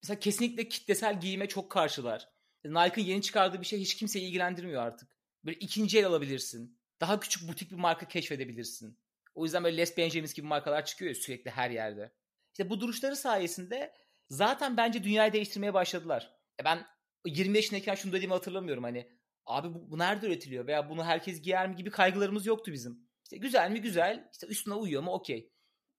[0.03, 2.29] mesela kesinlikle kitlesel giyime çok karşılar.
[2.65, 5.15] Nike'ın yeni çıkardığı bir şey hiç kimseyi ilgilendirmiyor artık.
[5.45, 6.79] Böyle ikinci el alabilirsin.
[7.01, 8.99] Daha küçük butik bir marka keşfedebilirsin.
[9.35, 12.11] O yüzden böyle Les Benjamins gibi markalar çıkıyor ya sürekli her yerde.
[12.53, 13.93] İşte bu duruşları sayesinde
[14.29, 16.35] zaten bence dünyayı değiştirmeye başladılar.
[16.61, 16.85] E ben
[17.25, 19.11] 20 yaşındayken şunu dediğimi hatırlamıyorum hani
[19.45, 23.09] abi bu, bu nerede üretiliyor veya bunu herkes giyer mi gibi kaygılarımız yoktu bizim.
[23.23, 25.51] İşte güzel mi güzel işte üstüne uyuyor mu okey.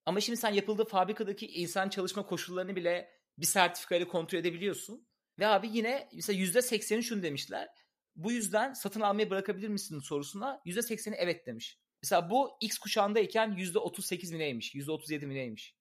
[0.07, 5.07] Ama şimdi sen yapıldığı fabrikadaki insan çalışma koşullarını bile bir sertifikayla kontrol edebiliyorsun.
[5.39, 7.69] Ve abi yine mesela %80'i şunu demişler.
[8.17, 11.81] Bu yüzden satın almayı bırakabilir misin sorusuna %80'i evet demiş.
[12.03, 14.75] Mesela bu X kuşağındayken %38 mi neymiş?
[14.75, 15.76] %37 mi neymiş?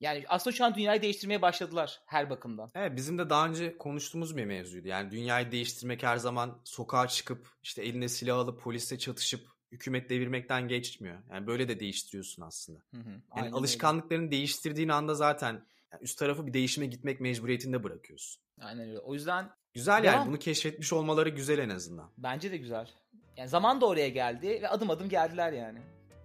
[0.00, 2.70] Yani aslında şu an dünyayı değiştirmeye başladılar her bakımdan.
[2.74, 4.88] Evet bizim de daha önce konuştuğumuz bir mevzuydu.
[4.88, 10.68] Yani dünyayı değiştirmek her zaman sokağa çıkıp işte eline silah alıp polisle çatışıp hükümet devirmekten
[10.68, 11.18] geçmiyor.
[11.30, 12.78] Yani böyle de değiştiriyorsun aslında.
[12.94, 13.10] Hı hı.
[13.10, 15.52] Yani Aynen alışkanlıklarını değiştirdiğin anda zaten
[15.92, 18.42] yani üst tarafı bir değişime gitmek mecburiyetinde bırakıyorsun.
[18.58, 18.68] öyle.
[18.68, 18.98] Aynen öyle.
[18.98, 22.10] O yüzden Güzel yani bunu keşfetmiş olmaları güzel en azından.
[22.18, 22.90] bence de güzel.
[23.36, 25.78] Yani zaman da oraya geldi ve adım adım geldiler yani.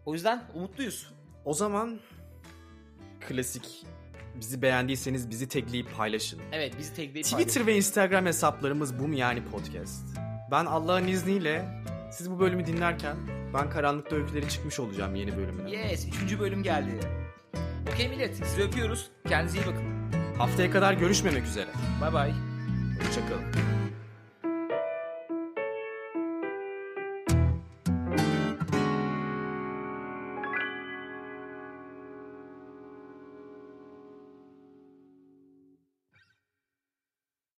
[0.06, 1.14] O yüzden umutluyuz.
[1.46, 2.00] O zaman
[3.20, 3.86] klasik
[4.40, 6.40] bizi beğendiyseniz bizi tagleyip paylaşın.
[6.52, 10.06] Evet bizi tekleyip Twitter ve Instagram hesaplarımız bu mu yani podcast.
[10.52, 11.66] Ben Allah'ın izniyle
[12.12, 13.18] siz bu bölümü dinlerken
[13.54, 15.72] ben Karanlıkta Öyküleri çıkmış olacağım yeni bölümüne.
[15.72, 16.40] Yes 3.
[16.40, 17.00] bölüm geldi.
[17.94, 19.10] Okey millet sizi öpüyoruz.
[19.28, 19.84] Kendinize iyi bakın.
[20.38, 21.70] Haftaya kadar görüşmemek üzere.
[22.02, 22.34] Bay bay.
[23.08, 23.65] Hoşçakalın.